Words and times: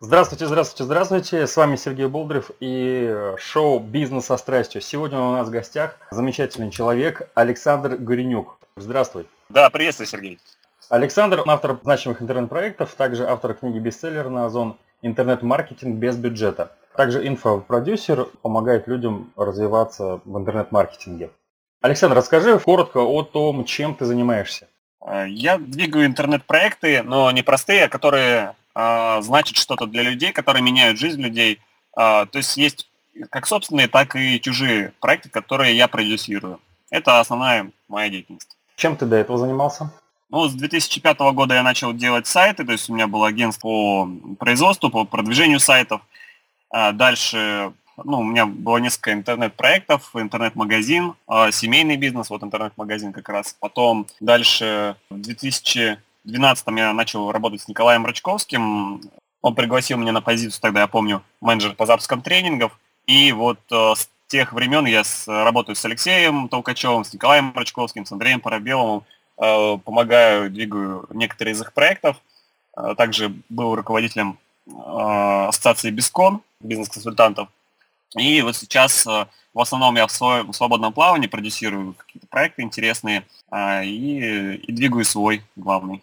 Здравствуйте, 0.00 0.46
здравствуйте, 0.46 0.84
здравствуйте. 0.84 1.46
С 1.48 1.56
вами 1.56 1.74
Сергей 1.74 2.06
Болдырев 2.06 2.52
и 2.60 3.34
шоу 3.36 3.80
«Бизнес 3.80 4.26
со 4.26 4.36
страстью». 4.36 4.80
Сегодня 4.80 5.18
у 5.18 5.32
нас 5.32 5.48
в 5.48 5.50
гостях 5.50 5.98
замечательный 6.12 6.70
человек 6.70 7.28
Александр 7.34 7.96
Горенюк. 7.96 8.60
Здравствуй. 8.76 9.26
Да, 9.48 9.68
приветствую, 9.70 10.06
Сергей. 10.06 10.38
Александр– 10.88 11.42
автор 11.46 11.80
значимых 11.82 12.22
интернет-проектов, 12.22 12.94
также 12.94 13.26
автор 13.26 13.54
книги 13.54 13.80
«Бестселлер» 13.80 14.28
на 14.28 14.46
Озон 14.46 14.76
«Интернет-маркетинг 15.02 15.96
без 15.96 16.16
бюджета». 16.16 16.70
Также 16.94 17.26
инфопродюсер 17.26 18.28
помогает 18.42 18.86
людям 18.86 19.32
развиваться 19.34 20.20
в 20.24 20.38
интернет-маркетинге. 20.38 21.30
Александр, 21.80 22.14
расскажи 22.14 22.56
коротко 22.60 22.98
о 22.98 23.24
том, 23.24 23.64
чем 23.64 23.96
ты 23.96 24.04
занимаешься. 24.04 24.68
Э, 25.04 25.26
я 25.28 25.58
двигаю 25.58 26.06
интернет-проекты, 26.06 27.02
но 27.02 27.32
не 27.32 27.42
простые, 27.42 27.86
а 27.86 27.88
которые 27.88 28.54
а, 28.80 29.20
значит 29.22 29.56
что-то 29.56 29.86
для 29.86 30.04
людей, 30.04 30.30
которые 30.32 30.62
меняют 30.62 31.00
жизнь 31.00 31.20
людей. 31.20 31.58
А, 31.96 32.26
то 32.26 32.38
есть 32.38 32.56
есть 32.56 32.88
как 33.28 33.48
собственные, 33.48 33.88
так 33.88 34.14
и 34.14 34.40
чужие 34.40 34.92
проекты, 35.00 35.30
которые 35.30 35.76
я 35.76 35.88
продюсирую. 35.88 36.60
Это 36.88 37.18
основная 37.18 37.72
моя 37.88 38.08
деятельность. 38.08 38.56
Чем 38.76 38.96
ты 38.96 39.04
до 39.06 39.16
этого 39.16 39.36
занимался? 39.36 39.90
Ну, 40.30 40.46
с 40.46 40.54
2005 40.54 41.18
года 41.32 41.54
я 41.54 41.64
начал 41.64 41.92
делать 41.92 42.28
сайты, 42.28 42.64
то 42.64 42.70
есть 42.70 42.88
у 42.88 42.94
меня 42.94 43.08
было 43.08 43.26
агентство 43.26 43.66
по 43.66 44.08
производству, 44.38 44.90
по 44.90 45.04
продвижению 45.04 45.58
сайтов. 45.58 46.00
А 46.70 46.92
дальше, 46.92 47.72
ну, 47.96 48.20
у 48.20 48.24
меня 48.24 48.46
было 48.46 48.76
несколько 48.76 49.12
интернет-проектов, 49.12 50.10
интернет-магазин, 50.14 51.14
семейный 51.50 51.96
бизнес, 51.96 52.30
вот 52.30 52.44
интернет-магазин 52.44 53.12
как 53.12 53.28
раз. 53.28 53.56
Потом 53.58 54.06
дальше 54.20 54.94
в 55.10 55.20
2000 55.20 55.98
2012 56.24 56.66
я 56.76 56.92
начал 56.92 57.32
работать 57.32 57.62
с 57.62 57.68
Николаем 57.68 58.04
Рачковским. 58.04 59.00
Он 59.40 59.54
пригласил 59.54 59.98
меня 59.98 60.12
на 60.12 60.20
позицию, 60.20 60.60
тогда 60.60 60.80
я 60.80 60.86
помню, 60.86 61.22
менеджер 61.40 61.74
по 61.74 61.86
запускам 61.86 62.22
тренингов. 62.22 62.78
И 63.06 63.32
вот 63.32 63.58
э, 63.70 63.94
с 63.96 64.08
тех 64.28 64.52
времен 64.52 64.86
я 64.86 65.02
с, 65.04 65.26
работаю 65.26 65.74
с 65.74 65.84
Алексеем 65.84 66.48
Толкачевым, 66.48 67.04
с 67.04 67.12
Николаем 67.12 67.52
Рачковским, 67.54 68.04
с 68.04 68.12
Андреем 68.12 68.40
Парабеловым, 68.40 69.04
э, 69.38 69.78
помогаю, 69.84 70.50
двигаю 70.50 71.06
некоторые 71.10 71.54
из 71.54 71.60
их 71.60 71.72
проектов. 71.72 72.18
Э, 72.76 72.94
также 72.96 73.34
был 73.48 73.74
руководителем 73.74 74.38
э, 74.66 74.70
ассоциации 75.48 75.90
Бискон, 75.90 76.42
бизнес-консультантов. 76.60 77.48
И 78.16 78.40
вот 78.42 78.56
сейчас 78.56 79.04
в 79.04 79.60
основном 79.60 79.96
я 79.96 80.06
в 80.06 80.12
своем 80.12 80.52
свободном 80.54 80.94
плавании 80.94 81.26
продюсирую 81.26 81.94
какие-то 81.94 82.26
проекты 82.26 82.62
интересные 82.62 83.24
и, 83.84 84.54
и 84.62 84.72
двигаю 84.72 85.04
свой 85.04 85.42
главный. 85.56 86.02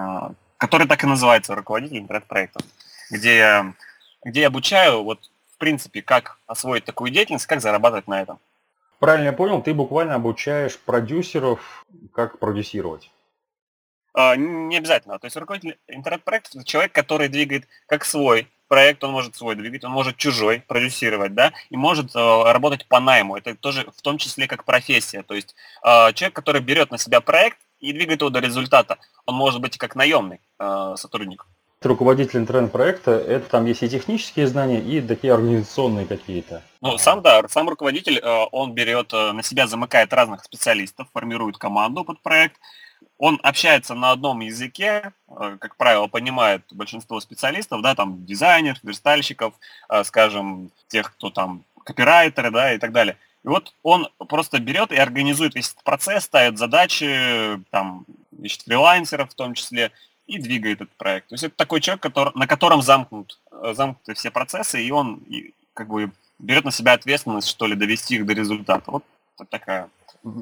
А, 0.00 0.32
который 0.56 0.86
так 0.86 1.04
и 1.04 1.06
называется 1.06 1.54
руководитель 1.54 1.98
интернет-проектов, 1.98 2.62
где 3.10 3.74
где 4.22 4.42
я 4.42 4.46
обучаю, 4.48 5.02
вот, 5.02 5.30
в 5.54 5.58
принципе, 5.58 6.02
как 6.02 6.38
освоить 6.46 6.84
такую 6.84 7.10
деятельность, 7.10 7.46
как 7.46 7.60
зарабатывать 7.60 8.06
на 8.06 8.20
этом. 8.20 8.38
Правильно 8.98 9.26
я 9.26 9.32
понял, 9.32 9.62
ты 9.62 9.72
буквально 9.72 10.14
обучаешь 10.14 10.78
продюсеров, 10.78 11.86
как 12.12 12.38
продюсировать. 12.38 13.10
А, 14.12 14.36
не 14.36 14.76
обязательно. 14.76 15.18
То 15.18 15.26
есть 15.26 15.36
руководитель 15.36 15.78
интернет-проектов 15.88 16.56
это 16.56 16.64
человек, 16.64 16.92
который 16.92 17.28
двигает 17.28 17.66
как 17.86 18.04
свой 18.04 18.46
проект, 18.68 19.02
он 19.02 19.12
может 19.12 19.34
свой 19.36 19.56
двигать, 19.56 19.84
он 19.84 19.90
может 19.90 20.16
чужой 20.16 20.62
продюсировать, 20.66 21.34
да, 21.34 21.52
и 21.70 21.76
может 21.76 22.14
э, 22.14 22.18
работать 22.18 22.86
по 22.86 23.00
найму. 23.00 23.36
Это 23.36 23.54
тоже 23.54 23.90
в 23.96 24.02
том 24.02 24.18
числе 24.18 24.46
как 24.46 24.64
профессия. 24.64 25.22
То 25.22 25.34
есть 25.34 25.54
э, 25.82 26.12
человек, 26.12 26.34
который 26.34 26.60
берет 26.60 26.90
на 26.90 26.98
себя 26.98 27.20
проект 27.20 27.58
и 27.80 27.92
двигает 27.92 28.20
его 28.20 28.30
до 28.30 28.40
результата. 28.40 28.98
Он 29.26 29.34
может 29.34 29.60
быть 29.60 29.78
как 29.78 29.96
наемный 29.96 30.40
э, 30.58 30.94
сотрудник. 30.96 31.46
Руководитель 31.82 32.40
интернет-проекта, 32.40 33.12
это 33.12 33.48
там 33.48 33.64
есть 33.64 33.82
и 33.82 33.88
технические 33.88 34.46
знания, 34.46 34.82
и 34.82 35.00
такие 35.00 35.32
организационные 35.32 36.04
какие-то. 36.04 36.62
Ну, 36.82 36.98
сам, 36.98 37.22
да, 37.22 37.42
сам 37.48 37.70
руководитель, 37.70 38.18
э, 38.18 38.46
он 38.52 38.74
берет 38.74 39.14
э, 39.14 39.32
на 39.32 39.42
себя, 39.42 39.66
замыкает 39.66 40.12
разных 40.12 40.44
специалистов, 40.44 41.08
формирует 41.14 41.56
команду 41.56 42.04
под 42.04 42.20
проект, 42.20 42.56
он 43.16 43.40
общается 43.42 43.94
на 43.94 44.10
одном 44.10 44.40
языке, 44.40 45.12
э, 45.28 45.56
как 45.58 45.76
правило, 45.76 46.06
понимает 46.06 46.62
большинство 46.70 47.18
специалистов, 47.18 47.80
да, 47.80 47.94
там 47.94 48.26
дизайнер, 48.26 48.78
верстальщиков, 48.82 49.54
скажем, 50.04 50.70
тех, 50.88 51.10
кто 51.12 51.30
там 51.30 51.64
копирайтеры, 51.82 52.50
да, 52.50 52.74
и 52.74 52.78
так 52.78 52.92
далее. 52.92 53.16
И 53.44 53.48
вот 53.48 53.72
он 53.82 54.08
просто 54.28 54.58
берет 54.58 54.92
и 54.92 54.96
организует 54.96 55.54
весь 55.54 55.70
этот 55.70 55.82
процесс, 55.82 56.24
ставит 56.24 56.58
задачи, 56.58 57.62
там, 57.70 58.04
ищет 58.42 58.62
фрилансеров 58.62 59.30
в 59.30 59.34
том 59.34 59.54
числе, 59.54 59.92
и 60.26 60.38
двигает 60.38 60.80
этот 60.80 60.94
проект. 60.96 61.28
То 61.28 61.34
есть 61.34 61.44
это 61.44 61.56
такой 61.56 61.80
человек, 61.80 62.02
который, 62.02 62.32
на 62.36 62.46
котором 62.46 62.82
замкнут, 62.82 63.40
э, 63.50 63.74
замкнуты 63.74 64.14
все 64.14 64.30
процессы, 64.30 64.80
и 64.82 64.90
он 64.92 65.16
и, 65.28 65.54
как 65.74 65.88
бы 65.88 66.12
берет 66.38 66.64
на 66.64 66.70
себя 66.70 66.92
ответственность, 66.92 67.48
что 67.48 67.66
ли, 67.66 67.74
довести 67.74 68.14
их 68.16 68.26
до 68.26 68.32
результата. 68.32 68.84
Вот 68.90 69.02
такая, 69.48 69.88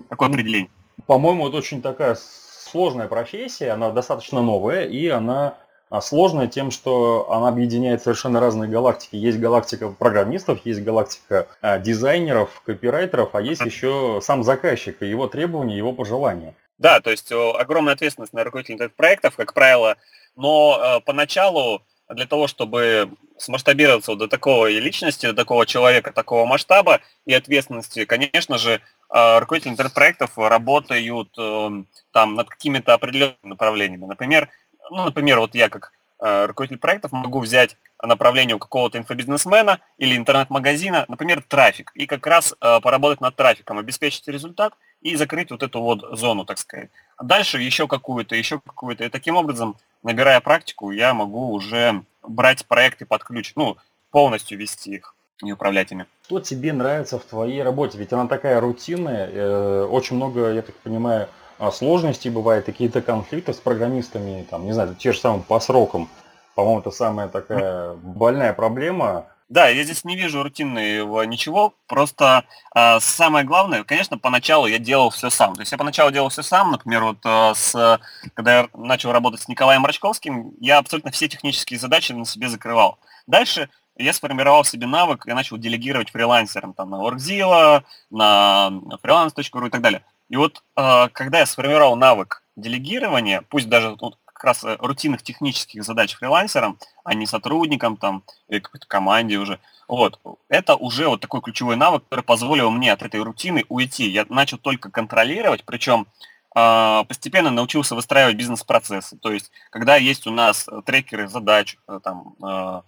такое 0.09 0.29
определение. 0.29 0.71
По-моему, 1.07 1.49
это 1.49 1.57
очень 1.57 1.81
такая 1.81 2.17
сложная 2.17 3.09
профессия, 3.09 3.71
она 3.71 3.91
достаточно 3.91 4.43
новая, 4.43 4.85
и 4.87 5.09
она 5.09 5.57
а 5.91 6.01
сложная 6.01 6.47
тем, 6.47 6.71
что 6.71 7.31
она 7.31 7.49
объединяет 7.49 8.03
совершенно 8.03 8.41
разные 8.41 8.71
галактики. 8.71 9.17
Есть 9.17 9.39
галактика 9.39 9.89
программистов, 9.89 10.61
есть 10.65 10.83
галактика 10.83 11.49
а, 11.61 11.79
дизайнеров, 11.79 12.63
копирайтеров, 12.65 13.35
а 13.35 13.41
есть 13.41 13.63
еще 13.63 14.21
сам 14.23 14.43
заказчик 14.43 15.03
и 15.03 15.09
его 15.09 15.29
требования, 15.29 15.77
его 15.77 15.93
пожелания. 15.93 16.55
Да, 16.79 17.01
то 17.01 17.11
есть 17.11 17.33
огромная 17.33 17.95
ответственность 17.95 18.33
на 18.33 18.45
руководителей 18.45 18.89
проектов, 18.89 19.35
как 19.37 19.53
правило, 19.53 19.97
но 20.37 20.79
э, 20.81 21.01
поначалу 21.05 21.83
для 22.09 22.27
того, 22.27 22.47
чтобы 22.47 23.11
смасштабироваться 23.37 24.15
до 24.15 24.29
такой 24.29 24.79
личности, 24.79 25.27
до 25.27 25.35
такого 25.35 25.67
человека, 25.67 26.13
такого 26.13 26.47
масштаба 26.47 27.01
и 27.27 27.35
ответственности, 27.35 28.05
конечно 28.05 28.59
же, 28.59 28.81
э, 29.13 29.39
руководители 29.39 29.73
интернет-проектов 29.73 30.31
работают 30.37 31.31
э, 31.39 31.71
там 32.13 32.35
над 32.35 32.49
какими-то 32.49 32.95
определенными 32.95 33.37
направлениями. 33.43 34.07
Например, 34.07 34.49
ну, 34.91 35.05
например, 35.05 35.39
вот 35.39 35.55
я 35.55 35.69
как 35.69 35.93
э, 36.21 36.47
руководитель 36.47 36.79
проектов 36.79 37.13
могу 37.13 37.41
взять 37.41 37.77
направление 38.03 38.57
у 38.57 38.59
какого-то 38.59 38.99
инфобизнесмена 38.99 39.81
или 39.99 40.17
интернет-магазина, 40.17 41.05
например, 41.09 41.43
трафик, 41.47 41.91
и 41.95 42.07
как 42.07 42.27
раз 42.27 42.55
э, 42.61 42.81
поработать 42.81 43.21
над 43.21 43.35
трафиком, 43.37 43.79
обеспечить 43.79 44.29
результат 44.29 44.75
и 45.01 45.17
закрыть 45.17 45.51
вот 45.51 45.63
эту 45.63 45.81
вот 45.81 46.19
зону, 46.19 46.45
так 46.45 46.59
сказать. 46.59 46.91
А 47.17 47.25
дальше 47.25 47.61
еще 47.61 47.89
какую-то, 47.89 48.37
еще 48.37 48.61
какую-то. 48.61 49.05
И 49.05 49.09
таким 49.09 49.37
образом, 49.37 49.77
набирая 50.03 50.41
практику, 50.41 50.91
я 50.91 51.15
могу 51.15 51.53
уже 51.53 52.03
брать 52.23 52.67
проекты 52.67 53.07
под 53.07 53.25
ключ, 53.25 53.53
ну, 53.57 53.77
полностью 54.11 54.59
вести 54.59 54.95
их 54.95 55.15
и 55.43 55.53
управлять 55.53 55.93
ими. 55.93 56.07
Что 56.27 56.41
тебе 56.41 56.73
нравится 56.73 57.19
в 57.19 57.25
твоей 57.25 57.63
работе? 57.63 57.99
Ведь 57.99 58.13
она 58.13 58.27
такая 58.27 58.61
рутинная, 58.61 59.29
э, 59.29 59.85
очень 59.85 60.17
много, 60.17 60.53
я 60.53 60.63
так 60.63 60.75
понимаю, 60.77 61.29
а, 61.59 61.73
сложностей 61.73 62.31
бывает, 62.31 62.65
какие-то 62.65 63.03
конфликты 63.03 63.53
с 63.53 63.57
программистами, 63.57 64.47
там, 64.49 64.65
не 64.65 64.73
знаю, 64.73 64.95
те 64.95 65.13
же 65.13 65.19
самые 65.19 65.43
по 65.43 65.61
срокам. 65.61 66.09
По-моему, 66.55 66.81
это 66.81 66.91
самая 66.91 67.29
такая 67.29 67.95
больная 67.95 68.53
проблема. 68.53 69.27
Да, 69.49 69.69
я 69.69 69.83
здесь 69.83 70.05
не 70.05 70.15
вижу 70.15 70.43
рутинного 70.43 71.23
ничего, 71.23 71.73
просто 71.87 72.45
э, 72.75 73.01
самое 73.01 73.47
главное, 73.47 73.83
конечно, 73.83 74.19
поначалу 74.19 74.67
я 74.67 74.79
делал 74.79 75.09
все 75.09 75.31
сам. 75.31 75.55
То 75.55 75.61
есть 75.61 75.73
я 75.73 75.79
поначалу 75.79 76.11
делал 76.11 76.29
все 76.29 76.43
сам, 76.43 76.71
например, 76.71 77.03
вот 77.05 77.19
э, 77.25 77.53
с, 77.55 78.01
когда 78.35 78.59
я 78.59 78.69
начал 78.75 79.11
работать 79.11 79.41
с 79.41 79.49
Николаем 79.49 79.87
Рачковским, 79.87 80.53
я 80.61 80.79
абсолютно 80.79 81.13
все 81.13 81.29
технические 81.29 81.81
задачи 81.81 82.13
на 82.13 82.27
себе 82.27 82.49
закрывал. 82.49 82.99
Дальше 83.27 83.71
я 83.97 84.13
сформировал 84.13 84.65
себе 84.65 84.87
навык, 84.87 85.25
я 85.27 85.35
начал 85.35 85.57
делегировать 85.57 86.11
фрилансерам 86.11 86.75
там, 86.75 86.91
на 86.91 86.97
Workzilla, 86.97 87.85
на 88.11 88.71
freelance.ru 89.03 89.67
и 89.67 89.71
так 89.71 89.81
далее. 89.81 90.03
И 90.29 90.37
вот 90.37 90.63
а, 90.77 91.09
когда 91.09 91.41
я 91.41 91.47
сформировал 91.47 91.97
навык 91.97 92.43
делегирования, 92.57 93.43
пусть 93.49 93.69
даже 93.69 93.97
вот, 94.01 94.19
как 94.25 94.45
раз 94.45 94.65
э, 94.65 94.77
рутинных 94.79 95.23
технических 95.23 95.83
задач 95.85 96.15
фрилансерам, 96.15 96.79
а 97.05 97.15
не 97.15 97.27
сотрудникам 97.27 97.97
там 97.97 98.23
или 98.49 98.61
какой-то 98.61 98.87
команде 98.87 99.39
уже, 99.39 99.59
вот, 99.89 100.21
это 100.49 100.77
уже 100.77 101.09
вот 101.09 101.21
такой 101.21 101.41
ключевой 101.41 101.77
навык, 101.77 102.05
который 102.05 102.25
позволил 102.25 102.71
мне 102.71 102.93
от 102.93 103.03
этой 103.03 103.21
рутины 103.21 103.65
уйти. 103.69 104.09
Я 104.09 104.27
начал 104.29 104.59
только 104.59 104.91
контролировать, 104.91 105.65
причем 105.65 106.07
а, 106.55 107.05
постепенно 107.05 107.51
научился 107.51 107.95
выстраивать 107.95 108.37
бизнес-процессы. 108.37 109.17
То 109.17 109.33
есть, 109.33 109.51
когда 109.71 109.97
есть 109.97 110.27
у 110.27 110.31
нас 110.31 110.69
трекеры 110.87 111.29
задач, 111.29 111.77
э, 111.89 112.01
там, 112.03 112.35
а, 112.43 112.83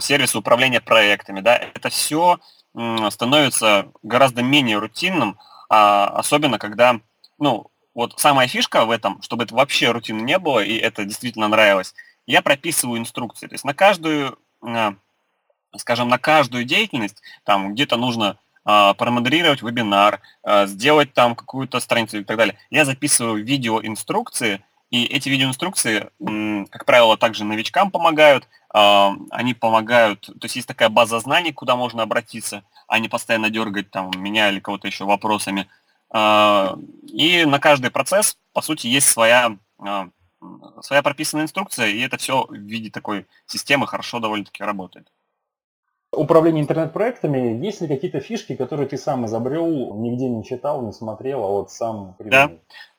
сервисы 0.00 0.38
управления 0.38 0.80
проектами, 0.80 1.40
да, 1.40 1.56
это 1.56 1.88
все 1.88 2.38
становится 3.08 3.88
гораздо 4.02 4.42
менее 4.42 4.78
рутинным, 4.78 5.38
а, 5.68 6.06
особенно 6.08 6.58
когда, 6.58 7.00
ну, 7.38 7.66
вот 7.94 8.18
самая 8.18 8.46
фишка 8.46 8.84
в 8.84 8.90
этом, 8.90 9.22
чтобы 9.22 9.44
это 9.44 9.54
вообще 9.54 9.90
рутины 9.90 10.20
не 10.20 10.38
было, 10.38 10.60
и 10.62 10.76
это 10.76 11.04
действительно 11.04 11.48
нравилось, 11.48 11.94
я 12.26 12.42
прописываю 12.42 13.00
инструкции. 13.00 13.46
То 13.46 13.54
есть 13.54 13.64
на 13.64 13.72
каждую, 13.72 14.38
скажем, 15.76 16.08
на 16.08 16.18
каждую 16.18 16.64
деятельность, 16.64 17.22
там 17.44 17.72
где-то 17.72 17.96
нужно 17.96 18.38
а, 18.68 18.94
промодерировать 18.94 19.62
вебинар, 19.62 20.20
а, 20.42 20.66
сделать 20.66 21.14
там 21.14 21.36
какую-то 21.36 21.78
страницу 21.78 22.18
и 22.18 22.24
так 22.24 22.36
далее. 22.36 22.58
Я 22.68 22.84
записываю 22.84 23.44
видеоинструкции, 23.44 24.60
И 24.90 25.04
эти 25.04 25.28
видеоинструкции, 25.28 26.10
как 26.70 26.84
правило, 26.84 27.16
также 27.16 27.44
новичкам 27.44 27.90
помогают. 27.90 28.48
А, 28.72 29.16
они 29.30 29.54
помогают, 29.54 30.20
то 30.20 30.44
есть 30.44 30.56
есть 30.56 30.68
такая 30.68 30.88
база 30.88 31.18
знаний, 31.18 31.52
куда 31.52 31.76
можно 31.76 32.02
обратиться, 32.02 32.62
а 32.86 32.98
не 32.98 33.08
постоянно 33.08 33.50
дергать 33.50 33.90
там 33.90 34.10
меня 34.16 34.50
или 34.50 34.60
кого-то 34.60 34.86
еще 34.86 35.04
вопросами. 35.04 35.66
А, 36.10 36.76
и 37.08 37.44
на 37.46 37.58
каждый 37.58 37.90
процесс, 37.90 38.36
по 38.52 38.60
сути, 38.60 38.86
есть 38.86 39.08
своя, 39.08 39.56
а, 39.78 40.08
своя 40.82 41.02
прописанная 41.02 41.44
инструкция, 41.44 41.88
и 41.88 42.00
это 42.00 42.16
все 42.18 42.46
в 42.46 42.54
виде 42.54 42.90
такой 42.90 43.26
системы 43.46 43.86
хорошо 43.86 44.20
довольно-таки 44.20 44.62
работает. 44.62 45.10
Управление 46.16 46.62
интернет-проектами, 46.62 47.64
есть 47.64 47.80
ли 47.80 47.88
какие-то 47.88 48.20
фишки, 48.20 48.56
которые 48.56 48.88
ты 48.88 48.96
сам 48.96 49.26
изобрел, 49.26 49.94
нигде 49.94 50.28
не 50.28 50.44
читал, 50.44 50.82
не 50.82 50.92
смотрел, 50.92 51.44
а 51.44 51.48
вот 51.48 51.70
сам 51.70 52.14
придумал? 52.18 52.48
Да. 52.48 52.54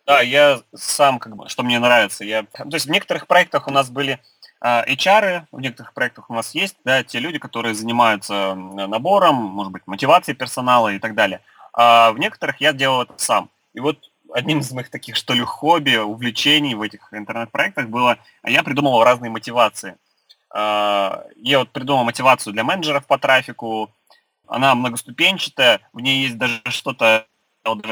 Да, 0.05 0.21
я 0.21 0.61
сам, 0.73 1.19
как 1.19 1.35
бы, 1.35 1.49
что 1.49 1.63
мне 1.63 1.79
нравится. 1.79 2.23
Я, 2.23 2.43
то 2.43 2.63
есть 2.71 2.85
в 2.85 2.89
некоторых 2.89 3.27
проектах 3.27 3.67
у 3.67 3.71
нас 3.71 3.89
были 3.89 4.19
а, 4.61 4.85
HR, 4.87 5.47
в 5.51 5.59
некоторых 5.59 5.93
проектах 5.93 6.29
у 6.29 6.33
нас 6.33 6.55
есть, 6.55 6.77
да, 6.85 7.03
те 7.03 7.19
люди, 7.19 7.39
которые 7.39 7.75
занимаются 7.75 8.55
набором, 8.55 9.35
может 9.35 9.73
быть, 9.73 9.83
мотивацией 9.85 10.37
персонала 10.37 10.93
и 10.93 10.99
так 10.99 11.13
далее. 11.13 11.41
А 11.73 12.13
в 12.13 12.19
некоторых 12.19 12.61
я 12.61 12.71
делал 12.71 13.01
это 13.01 13.13
сам. 13.17 13.49
И 13.73 13.81
вот 13.81 13.97
одним 14.33 14.59
из 14.59 14.71
моих 14.71 14.89
таких, 14.89 15.15
что 15.15 15.33
ли, 15.33 15.41
хобби, 15.41 15.97
увлечений 15.97 16.75
в 16.75 16.81
этих 16.81 17.13
интернет-проектах 17.13 17.89
было, 17.89 18.17
я 18.45 18.63
придумывал 18.63 19.03
разные 19.03 19.29
мотивации. 19.29 19.97
Я 20.53 21.25
вот 21.59 21.69
придумал 21.71 22.03
мотивацию 22.03 22.53
для 22.53 22.63
менеджеров 22.63 23.05
по 23.05 23.17
трафику, 23.17 23.91
она 24.47 24.75
многоступенчатая, 24.75 25.81
в 25.93 25.99
ней 25.99 26.23
есть 26.23 26.37
даже 26.37 26.61
что-то 26.69 27.27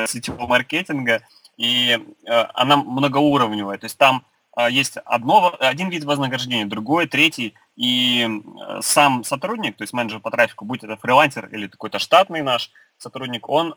сетевого 0.08 0.48
маркетинга, 0.48 1.22
и 1.58 2.00
э, 2.28 2.46
она 2.54 2.78
многоуровневая. 2.78 3.78
То 3.78 3.86
есть 3.86 3.98
там 3.98 4.26
э, 4.58 4.68
есть 4.72 4.98
одно, 5.06 5.56
один 5.60 5.90
вид 5.90 6.04
вознаграждения, 6.04 6.66
другой, 6.66 7.08
третий, 7.08 7.54
и 7.76 8.26
э, 8.26 8.80
сам 8.82 9.24
сотрудник, 9.24 9.76
то 9.78 9.84
есть 9.84 9.94
менеджер 9.94 10.20
по 10.20 10.32
трафику, 10.32 10.66
будь 10.66 10.84
это 10.84 10.98
фрилансер 10.98 11.48
или 11.48 11.68
какой-то 11.68 12.00
штатный 12.00 12.42
наш 12.42 12.72
сотрудник, 12.98 13.50
он 13.50 13.76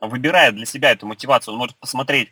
выбирает 0.00 0.54
для 0.54 0.66
себя 0.66 0.92
эту 0.92 1.06
мотивацию, 1.06 1.54
он 1.54 1.58
может 1.58 1.76
посмотреть, 1.76 2.30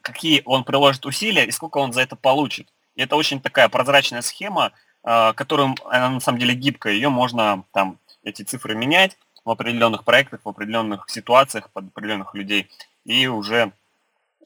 какие 0.00 0.42
он 0.44 0.64
приложит 0.64 1.06
усилия 1.06 1.44
и 1.44 1.50
сколько 1.50 1.78
он 1.78 1.92
за 1.92 2.02
это 2.02 2.14
получит. 2.16 2.68
Это 2.96 3.16
очень 3.16 3.40
такая 3.40 3.68
прозрачная 3.68 4.22
схема, 4.22 4.72
которую, 5.02 5.74
она 5.86 6.10
на 6.10 6.20
самом 6.20 6.38
деле 6.38 6.54
гибкая, 6.54 6.92
ее 6.92 7.08
можно 7.08 7.64
там 7.72 7.98
эти 8.22 8.42
цифры 8.42 8.74
менять 8.74 9.16
в 9.44 9.50
определенных 9.50 10.04
проектах, 10.04 10.40
в 10.44 10.48
определенных 10.48 11.08
ситуациях, 11.08 11.70
под 11.70 11.86
определенных 11.86 12.34
людей, 12.34 12.68
и 13.04 13.26
уже 13.26 13.72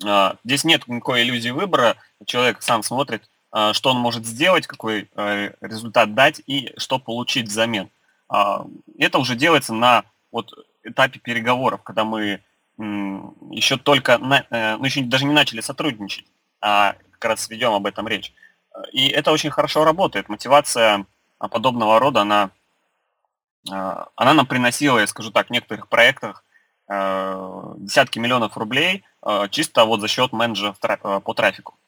а, 0.02 0.36
здесь 0.44 0.64
нет 0.64 0.86
никакой 0.88 1.22
иллюзии 1.22 1.50
выбора. 1.50 1.96
Человек 2.26 2.62
сам 2.62 2.82
смотрит, 2.82 3.28
а, 3.50 3.72
что 3.72 3.90
он 3.90 3.98
может 3.98 4.26
сделать, 4.26 4.66
какой 4.66 5.08
э, 5.14 5.52
результат 5.60 6.14
дать 6.14 6.40
и 6.46 6.72
что 6.76 6.98
получить 6.98 7.48
взамен. 7.48 7.90
А, 8.28 8.66
это 8.98 9.18
уже 9.18 9.36
делается 9.36 9.74
на 9.74 10.04
вот 10.32 10.52
этапе 10.82 11.18
переговоров, 11.20 11.82
когда 11.82 12.04
мы 12.04 12.40
еще 12.76 13.76
только, 13.76 14.14
э, 14.50 14.76
ну 14.76 14.84
еще 14.84 15.02
даже 15.02 15.26
не 15.26 15.32
начали 15.32 15.60
сотрудничать, 15.60 16.26
а 16.60 16.96
как 17.24 17.32
раз 17.32 17.48
ведем 17.48 17.72
об 17.72 17.86
этом 17.86 18.06
речь. 18.06 18.32
И 18.92 19.08
это 19.08 19.32
очень 19.32 19.50
хорошо 19.50 19.84
работает. 19.84 20.28
Мотивация 20.28 21.06
подобного 21.38 21.98
рода, 21.98 22.20
она, 22.20 22.50
она 23.70 24.34
нам 24.34 24.46
приносила, 24.46 24.98
я 24.98 25.06
скажу 25.06 25.30
так, 25.30 25.48
в 25.48 25.50
некоторых 25.50 25.88
проектах 25.88 26.44
Э, 26.86 27.72
десятки 27.78 28.18
миллионов 28.18 28.58
рублей 28.58 29.04
э, 29.26 29.48
чисто 29.50 29.86
вот 29.86 30.00
за 30.00 30.08
счет 30.08 30.32
менеджера 30.32 30.76
э, 30.82 31.20
по 31.20 31.32
трафику. 31.32 31.78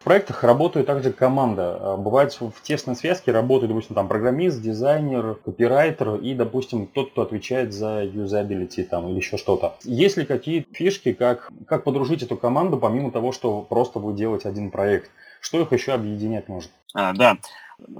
В 0.00 0.04
проектах 0.04 0.42
работает 0.44 0.86
также 0.86 1.12
команда. 1.12 1.96
Бывает 1.98 2.32
в 2.32 2.62
тесной 2.62 2.96
связке 2.96 3.32
работает, 3.32 3.68
допустим, 3.68 3.94
там 3.94 4.08
программист, 4.08 4.62
дизайнер, 4.62 5.34
копирайтер 5.44 6.14
и, 6.14 6.32
допустим, 6.32 6.86
тот, 6.86 7.10
кто 7.10 7.20
отвечает 7.20 7.74
за 7.74 8.02
юзабилити 8.04 8.82
там 8.84 9.10
или 9.10 9.16
еще 9.16 9.36
что-то. 9.36 9.76
Есть 9.84 10.16
ли 10.16 10.24
какие 10.24 10.66
фишки, 10.72 11.12
как, 11.12 11.50
как 11.66 11.84
подружить 11.84 12.22
эту 12.22 12.38
команду, 12.38 12.78
помимо 12.78 13.10
того, 13.10 13.32
что 13.32 13.60
просто 13.60 13.98
вы 13.98 14.14
делаете 14.14 14.48
один 14.48 14.70
проект? 14.70 15.10
Что 15.42 15.60
их 15.60 15.70
еще 15.70 15.92
объединять 15.92 16.48
может? 16.48 16.70
А, 16.94 17.12
да. 17.12 17.36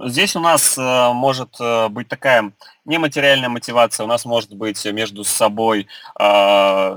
Здесь 0.07 0.35
у 0.37 0.41
нас 0.41 0.79
э, 0.79 1.13
может 1.13 1.61
э, 1.61 1.89
быть 1.89 2.09
такая 2.09 2.53
нематериальная 2.87 3.51
мотивация, 3.51 4.05
у 4.05 4.09
нас 4.09 4.25
может 4.25 4.55
быть 4.55 4.83
между 4.87 5.23
собой 5.23 5.87
э, 6.19 6.97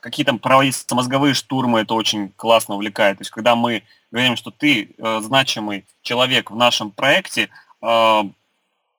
какие-то 0.00 0.34
проводиться 0.36 0.94
мозговые 0.94 1.34
штурмы, 1.34 1.80
это 1.80 1.94
очень 1.94 2.30
классно 2.36 2.74
увлекает. 2.74 3.18
То 3.18 3.22
есть 3.22 3.30
когда 3.30 3.56
мы 3.56 3.82
говорим, 4.16 4.36
что 4.36 4.50
ты 4.50 4.94
э, 4.96 5.20
значимый 5.20 5.84
человек 6.02 6.50
в 6.50 6.56
нашем 6.56 6.90
проекте, 6.90 7.48
э, 7.82 8.22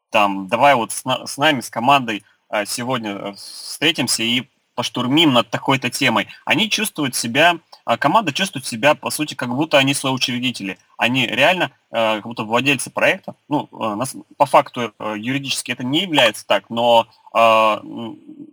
там, 0.09 0.47
давай 0.47 0.75
вот 0.75 0.91
с, 0.91 1.03
с 1.25 1.37
нами, 1.37 1.61
с 1.61 1.69
командой 1.69 2.23
э, 2.49 2.65
сегодня 2.65 3.33
встретимся 3.33 4.23
и 4.23 4.47
поштурмим 4.75 5.33
над 5.33 5.49
такой-то 5.49 5.89
темой. 5.89 6.27
Они 6.45 6.69
чувствуют 6.69 7.15
себя 7.15 7.59
а 7.87 7.97
команда 7.97 8.33
чувствует 8.33 8.65
себя, 8.65 8.95
по 8.95 9.09
сути, 9.09 9.33
как 9.33 9.47
будто 9.47 9.77
они 9.77 9.93
соучредители. 9.93 10.77
Они 10.97 11.25
реально 11.25 11.71
э, 11.89 12.17
как 12.17 12.25
будто 12.25 12.43
владельцы 12.43 12.89
проекта. 12.89 13.33
Ну, 13.47 13.69
э, 13.71 14.03
по 14.35 14.45
факту 14.45 14.93
э, 14.99 15.15
юридически 15.17 15.71
это 15.71 15.85
не 15.85 16.01
является 16.01 16.45
так, 16.45 16.69
но 16.69 17.07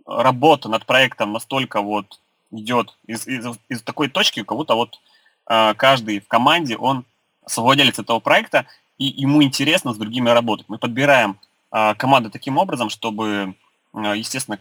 работа 0.05 0.69
над 0.69 0.85
проектом 0.85 1.33
настолько 1.33 1.81
вот 1.81 2.19
идет 2.51 2.95
из, 3.07 3.27
из, 3.27 3.45
из 3.67 3.81
такой 3.81 4.09
точки, 4.09 4.43
как 4.43 4.57
будто 4.57 4.75
вот 4.75 4.99
каждый 5.45 6.19
в 6.19 6.27
команде, 6.27 6.77
он 6.77 7.05
совладелец 7.45 7.99
этого 7.99 8.19
проекта, 8.19 8.65
и 8.97 9.05
ему 9.05 9.43
интересно 9.43 9.93
с 9.93 9.97
другими 9.97 10.29
работать. 10.29 10.67
Мы 10.69 10.77
подбираем 10.77 11.39
команду 11.69 12.29
таким 12.29 12.57
образом, 12.57 12.89
чтобы, 12.89 13.55
естественно, 13.93 14.59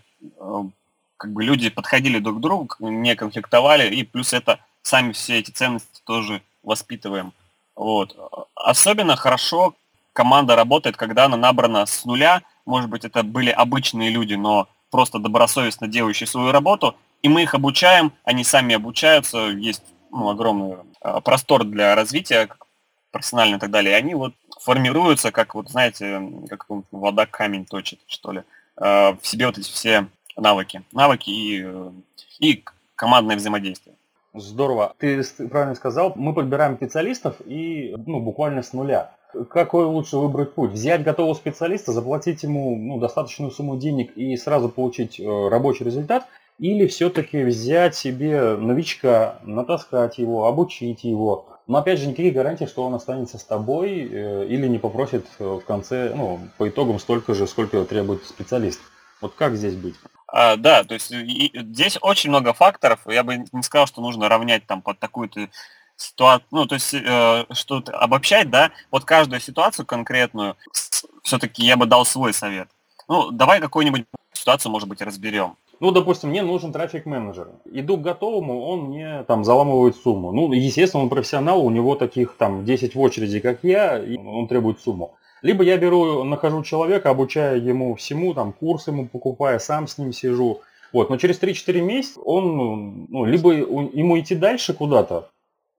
как 1.16 1.32
бы 1.32 1.44
люди 1.44 1.70
подходили 1.70 2.18
друг 2.18 2.38
к 2.38 2.40
другу, 2.40 2.68
не 2.80 3.14
конфликтовали, 3.14 3.94
и 3.94 4.02
плюс 4.02 4.32
это 4.32 4.58
сами 4.82 5.12
все 5.12 5.38
эти 5.38 5.50
ценности 5.50 6.02
тоже 6.04 6.42
воспитываем. 6.62 7.32
Вот. 7.76 8.16
Особенно 8.54 9.16
хорошо 9.16 9.74
команда 10.12 10.56
работает, 10.56 10.96
когда 10.96 11.24
она 11.24 11.36
набрана 11.36 11.86
с 11.86 12.04
нуля. 12.04 12.42
Может 12.66 12.90
быть, 12.90 13.04
это 13.04 13.22
были 13.22 13.50
обычные 13.50 14.10
люди, 14.10 14.34
но 14.34 14.68
просто 14.90 15.18
добросовестно 15.18 15.88
делающие 15.88 16.26
свою 16.26 16.52
работу, 16.52 16.94
и 17.22 17.28
мы 17.28 17.42
их 17.42 17.54
обучаем, 17.54 18.12
они 18.24 18.44
сами 18.44 18.74
обучаются, 18.74 19.48
есть 19.48 19.82
ну, 20.14 20.30
огромный 20.30 20.76
э, 21.02 21.20
простор 21.22 21.64
для 21.64 21.94
развития 21.94 22.48
профессионально 23.10 23.56
и 23.56 23.58
так 23.58 23.70
далее, 23.70 23.92
и 23.92 23.96
они 23.96 24.14
вот 24.14 24.34
формируются, 24.60 25.32
как 25.32 25.54
вот, 25.54 25.68
знаете, 25.68 26.22
как 26.48 26.66
вода 26.90 27.26
камень 27.26 27.66
точит, 27.66 28.00
что 28.06 28.32
ли, 28.32 28.42
э, 28.76 28.82
в 29.20 29.20
себе 29.22 29.46
вот 29.46 29.58
эти 29.58 29.70
все 29.70 30.06
навыки. 30.36 30.82
Навыки 30.92 31.30
и, 31.30 31.66
и 32.38 32.64
командное 32.96 33.36
взаимодействие. 33.36 33.96
Здорово. 34.34 34.94
Ты 34.98 35.22
правильно 35.48 35.74
сказал, 35.74 36.12
мы 36.16 36.32
подбираем 36.34 36.76
специалистов 36.76 37.36
и 37.44 37.94
ну, 38.06 38.20
буквально 38.20 38.62
с 38.62 38.72
нуля. 38.72 39.12
Какой 39.50 39.84
лучше 39.84 40.16
выбрать 40.16 40.54
путь? 40.54 40.70
Взять 40.70 41.02
готового 41.02 41.34
специалиста, 41.34 41.92
заплатить 41.92 42.42
ему 42.44 42.76
ну, 42.76 42.98
достаточную 42.98 43.50
сумму 43.50 43.76
денег 43.76 44.16
и 44.16 44.36
сразу 44.36 44.68
получить 44.68 45.18
э, 45.18 45.48
рабочий 45.48 45.84
результат? 45.84 46.26
Или 46.58 46.86
все-таки 46.86 47.42
взять 47.42 47.96
себе 47.96 48.56
новичка, 48.56 49.40
натаскать 49.42 50.18
его, 50.18 50.46
обучить 50.46 51.04
его? 51.04 51.48
Но 51.66 51.78
опять 51.78 51.98
же, 51.98 52.06
никаких 52.06 52.34
гарантий, 52.34 52.66
что 52.66 52.84
он 52.84 52.94
останется 52.94 53.38
с 53.38 53.44
тобой 53.44 54.08
э, 54.10 54.46
или 54.46 54.66
не 54.68 54.78
попросит 54.78 55.26
э, 55.38 55.44
в 55.44 55.64
конце, 55.64 56.12
ну, 56.14 56.38
по 56.58 56.68
итогам 56.68 56.98
столько 56.98 57.34
же, 57.34 57.46
сколько 57.46 57.84
требует 57.84 58.24
специалист. 58.24 58.80
Вот 59.20 59.34
как 59.34 59.56
здесь 59.56 59.74
быть? 59.74 59.94
А, 60.28 60.56
да, 60.56 60.84
то 60.84 60.94
есть 60.94 61.10
и, 61.10 61.50
здесь 61.54 61.96
очень 62.00 62.30
много 62.30 62.52
факторов. 62.52 63.00
Я 63.06 63.24
бы 63.24 63.44
не 63.50 63.62
сказал, 63.62 63.86
что 63.86 64.02
нужно 64.02 64.28
равнять 64.28 64.66
там 64.66 64.82
под 64.82 64.98
такую-то 64.98 65.48
ситуацию, 65.96 66.48
ну, 66.50 66.66
то 66.66 66.74
есть 66.74 66.92
э, 66.92 67.44
что-то 67.52 67.96
обобщать, 67.96 68.50
да, 68.50 68.70
вот 68.90 69.04
каждую 69.04 69.40
ситуацию 69.40 69.86
конкретную, 69.86 70.56
все-таки 71.22 71.64
я 71.64 71.76
бы 71.76 71.86
дал 71.86 72.04
свой 72.04 72.34
совет. 72.34 72.68
Ну, 73.08 73.30
давай 73.30 73.60
какую-нибудь 73.60 74.04
ситуацию, 74.32 74.70
может 74.70 74.88
быть, 74.88 75.00
разберем. 75.02 75.56
Ну, 75.80 75.90
допустим, 75.90 76.30
мне 76.30 76.42
нужен 76.42 76.72
трафик-менеджер. 76.72 77.48
Иду 77.66 77.96
к 77.96 78.02
готовому, 78.02 78.66
он 78.66 78.84
мне 78.84 79.24
там 79.26 79.44
заламывает 79.44 79.96
сумму. 79.96 80.32
Ну, 80.32 80.52
естественно, 80.52 81.02
он 81.02 81.08
профессионал, 81.08 81.64
у 81.64 81.70
него 81.70 81.94
таких 81.94 82.36
там 82.36 82.64
10 82.64 82.94
в 82.94 83.00
очереди, 83.00 83.40
как 83.40 83.58
я, 83.62 83.98
и 83.98 84.16
он 84.16 84.46
требует 84.48 84.80
сумму. 84.80 85.16
Либо 85.42 85.62
я 85.62 85.76
беру, 85.76 86.24
нахожу 86.24 86.62
человека, 86.62 87.10
обучаю 87.10 87.62
ему 87.62 87.94
всему, 87.96 88.32
там, 88.32 88.52
курс 88.52 88.86
ему 88.86 89.06
покупаю, 89.06 89.60
сам 89.60 89.86
с 89.86 89.98
ним 89.98 90.12
сижу. 90.12 90.62
Вот, 90.92 91.10
но 91.10 91.16
через 91.18 91.40
3-4 91.40 91.80
месяца 91.80 92.20
он, 92.20 93.06
ну, 93.10 93.24
либо 93.24 93.52
ему 93.52 94.18
идти 94.18 94.36
дальше 94.36 94.72
куда-то, 94.72 95.28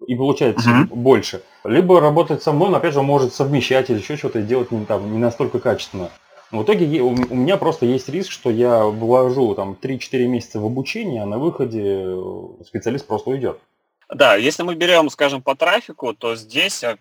и 0.05 0.15
получать 0.15 0.57
uh-huh. 0.57 0.93
больше, 0.93 1.41
либо 1.63 1.99
работать 1.99 2.43
со 2.43 2.51
мной, 2.51 2.69
но 2.69 2.77
опять 2.77 2.93
же 2.93 2.99
он 2.99 3.05
может 3.05 3.33
совмещать 3.33 3.89
или 3.89 3.97
еще 3.97 4.17
что-то 4.17 4.41
делать 4.41 4.71
не, 4.71 4.85
там, 4.85 5.11
не 5.11 5.17
настолько 5.17 5.59
качественно. 5.59 6.11
В 6.51 6.63
итоге 6.63 7.01
у 7.01 7.11
меня 7.11 7.57
просто 7.57 7.85
есть 7.85 8.07
риск, 8.07 8.31
что 8.31 8.49
я 8.49 8.83
вложу 8.83 9.55
там 9.55 9.77
3-4 9.81 10.27
месяца 10.27 10.59
в 10.59 10.65
обучение, 10.65 11.23
а 11.23 11.25
на 11.25 11.37
выходе 11.39 12.05
специалист 12.63 13.05
просто 13.07 13.31
уйдет. 13.31 13.59
Да, 14.09 14.35
если 14.35 14.63
мы 14.63 14.75
берем, 14.75 15.09
скажем, 15.09 15.41
по 15.41 15.55
трафику, 15.55 16.13
то 16.13 16.35
здесь 16.35 16.83
э, 16.83 16.97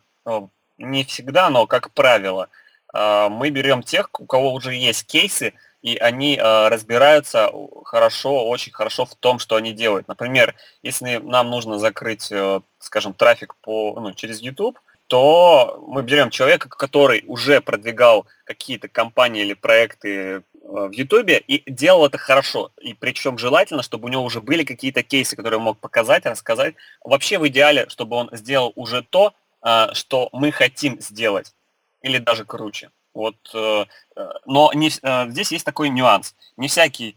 не 0.79 1.05
всегда, 1.05 1.51
но 1.51 1.67
как 1.67 1.91
правило, 1.91 2.49
э, 2.95 3.29
мы 3.29 3.51
берем 3.51 3.83
тех, 3.83 4.09
у 4.19 4.25
кого 4.25 4.55
уже 4.55 4.75
есть 4.75 5.07
кейсы, 5.07 5.53
и 5.83 5.97
они 5.97 6.37
э, 6.37 6.69
разбираются 6.69 7.51
хорошо, 7.85 8.49
очень 8.49 8.73
хорошо 8.73 9.05
в 9.05 9.15
том, 9.17 9.39
что 9.39 9.57
они 9.57 9.73
делают. 9.73 10.09
Например, 10.09 10.55
если 10.83 11.19
нам 11.19 11.51
нужно 11.51 11.79
закрыть, 11.79 12.33
скажем, 12.79 13.13
трафик 13.13 13.55
по, 13.57 14.01
ну, 14.01 14.13
через 14.15 14.41
YouTube, 14.41 14.79
то 15.07 15.85
мы 15.87 16.03
берем 16.03 16.31
человека, 16.31 16.69
который 16.69 17.25
уже 17.27 17.61
продвигал 17.61 18.27
какие-то 18.45 18.89
компании 18.89 19.43
или 19.43 19.55
проекты 19.55 20.43
в 20.53 20.91
Ютубе 20.93 21.39
и 21.39 21.71
делал 21.71 22.07
это 22.07 22.19
хорошо. 22.19 22.73
И 22.81 22.95
причем 22.95 23.39
желательно, 23.39 23.83
чтобы 23.83 24.07
у 24.07 24.11
него 24.11 24.25
уже 24.25 24.41
были 24.41 24.65
какие-то 24.65 25.03
кейсы, 25.03 25.37
которые 25.37 25.59
он 25.59 25.65
мог 25.65 25.79
показать, 25.79 26.25
рассказать. 26.27 26.75
Вообще 27.03 27.39
в 27.39 27.47
идеале, 27.49 27.87
чтобы 27.89 28.17
он 28.17 28.31
сделал 28.33 28.73
уже 28.75 29.03
то, 29.03 29.35
а, 29.61 29.93
что 29.95 30.31
мы 30.33 30.53
хотим 30.53 31.01
сделать. 31.01 31.55
Или 32.03 32.19
даже 32.19 32.45
круче. 32.45 32.91
Вот, 33.15 33.37
э, 33.55 33.85
э, 34.17 34.29
но 34.45 34.73
не, 34.75 34.91
э, 34.91 35.31
здесь 35.31 35.53
есть 35.53 35.65
такой 35.65 35.89
нюанс. 35.89 36.35
Не 36.57 36.69
всякий 36.69 37.17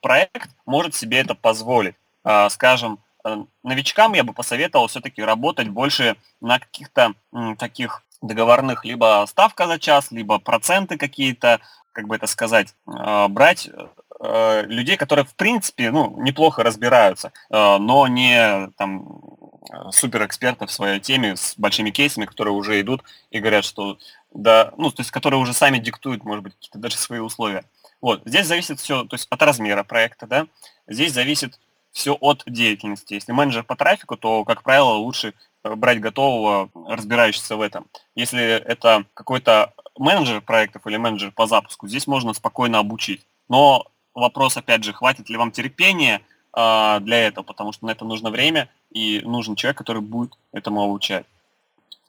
проект 0.00 0.50
может 0.66 0.94
себе 0.94 1.18
это 1.18 1.34
позволить. 1.34 1.96
Скажем, 2.50 3.00
новичкам 3.62 4.14
я 4.14 4.24
бы 4.24 4.32
посоветовал 4.32 4.88
все-таки 4.88 5.22
работать 5.22 5.68
больше 5.68 6.16
на 6.40 6.58
каких-то 6.58 7.14
таких 7.58 8.02
договорных 8.22 8.84
либо 8.84 9.24
ставка 9.28 9.66
за 9.66 9.78
час, 9.78 10.10
либо 10.10 10.38
проценты 10.38 10.98
какие-то, 10.98 11.60
как 11.92 12.06
бы 12.06 12.16
это 12.16 12.26
сказать, 12.26 12.74
брать 13.28 13.70
людей, 14.20 14.96
которые 14.96 15.24
в 15.24 15.34
принципе 15.36 15.92
ну, 15.92 16.20
неплохо 16.20 16.64
разбираются, 16.64 17.32
но 17.50 18.08
не 18.08 18.68
там 18.76 19.20
Э, 19.70 19.90
супер 19.90 20.24
экспертов 20.24 20.70
в 20.70 20.72
своей 20.72 21.00
теме 21.00 21.36
с 21.36 21.54
большими 21.56 21.90
кейсами, 21.90 22.24
которые 22.24 22.54
уже 22.54 22.80
идут 22.80 23.02
и 23.30 23.38
говорят, 23.38 23.64
что 23.64 23.98
да, 24.32 24.72
ну, 24.76 24.90
то 24.90 25.00
есть, 25.00 25.10
которые 25.10 25.40
уже 25.40 25.52
сами 25.52 25.78
диктуют, 25.78 26.24
может 26.24 26.44
быть, 26.44 26.54
какие-то 26.54 26.78
даже 26.78 26.96
свои 26.96 27.18
условия. 27.18 27.64
Вот, 28.00 28.22
здесь 28.24 28.46
зависит 28.46 28.78
все, 28.78 29.04
то 29.04 29.14
есть 29.14 29.26
от 29.30 29.42
размера 29.42 29.82
проекта, 29.82 30.26
да, 30.26 30.46
здесь 30.86 31.12
зависит 31.12 31.58
все 31.98 32.16
от 32.20 32.44
деятельности. 32.46 33.14
Если 33.14 33.32
менеджер 33.32 33.64
по 33.64 33.74
трафику, 33.74 34.16
то, 34.16 34.44
как 34.44 34.62
правило, 34.62 34.92
лучше 34.92 35.34
э, 35.64 35.74
брать 35.74 36.00
готового, 36.00 36.70
разбирающегося 36.86 37.56
в 37.56 37.60
этом. 37.60 37.86
Если 38.14 38.40
это 38.40 39.04
какой-то 39.14 39.74
менеджер 39.98 40.40
проектов 40.40 40.86
или 40.86 40.96
менеджер 40.96 41.32
по 41.32 41.48
запуску, 41.48 41.88
здесь 41.88 42.06
можно 42.06 42.32
спокойно 42.34 42.78
обучить. 42.78 43.26
Но 43.48 43.84
вопрос, 44.14 44.56
опять 44.56 44.84
же, 44.84 44.92
хватит 44.92 45.28
ли 45.28 45.36
вам 45.36 45.50
терпения 45.50 46.22
э, 46.56 46.98
для 47.00 47.26
этого, 47.26 47.44
потому 47.44 47.72
что 47.72 47.86
на 47.86 47.90
это 47.90 48.04
нужно 48.04 48.30
время, 48.30 48.68
и 48.92 49.20
нужен 49.24 49.56
человек, 49.56 49.78
который 49.78 50.00
будет 50.00 50.38
этому 50.52 50.84
обучать. 50.84 51.26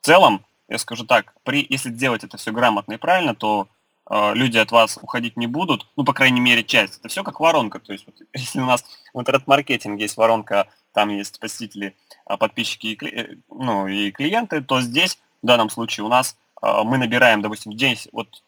В 0.01 0.05
целом, 0.05 0.45
я 0.67 0.77
скажу 0.77 1.03
так, 1.03 1.33
при, 1.43 1.65
если 1.67 1.89
делать 1.89 2.23
это 2.23 2.37
все 2.37 2.51
грамотно 2.51 2.93
и 2.93 2.97
правильно, 2.97 3.33
то 3.33 3.67
люди 4.09 4.57
от 4.57 4.71
вас 4.71 4.97
уходить 5.01 5.37
не 5.37 5.47
будут, 5.47 5.87
ну, 5.95 6.03
по 6.03 6.13
крайней 6.13 6.41
мере, 6.41 6.63
часть. 6.63 6.99
Это 6.99 7.09
все 7.09 7.23
как 7.23 7.39
воронка. 7.39 7.79
То 7.79 7.93
есть, 7.93 8.05
вот, 8.05 8.15
если 8.33 8.59
у 8.59 8.65
нас 8.65 8.83
в 9.13 9.19
интернет-маркетинге 9.19 10.03
есть 10.03 10.17
воронка, 10.17 10.67
там 10.93 11.09
есть 11.09 11.39
посетители, 11.39 11.95
а, 12.25 12.37
подписчики 12.37 12.87
и, 12.87 12.95
кли, 12.95 13.41
ну, 13.49 13.87
и 13.87 14.11
клиенты, 14.11 14.61
то 14.61 14.81
здесь, 14.81 15.19
в 15.43 15.45
данном 15.45 15.69
случае, 15.69 16.05
у 16.05 16.09
нас 16.09 16.35
э, 16.61 16.83
мы 16.83 16.97
набираем, 16.97 17.41
допустим, 17.41 17.73
день, 17.73 17.97
вот 18.11 18.43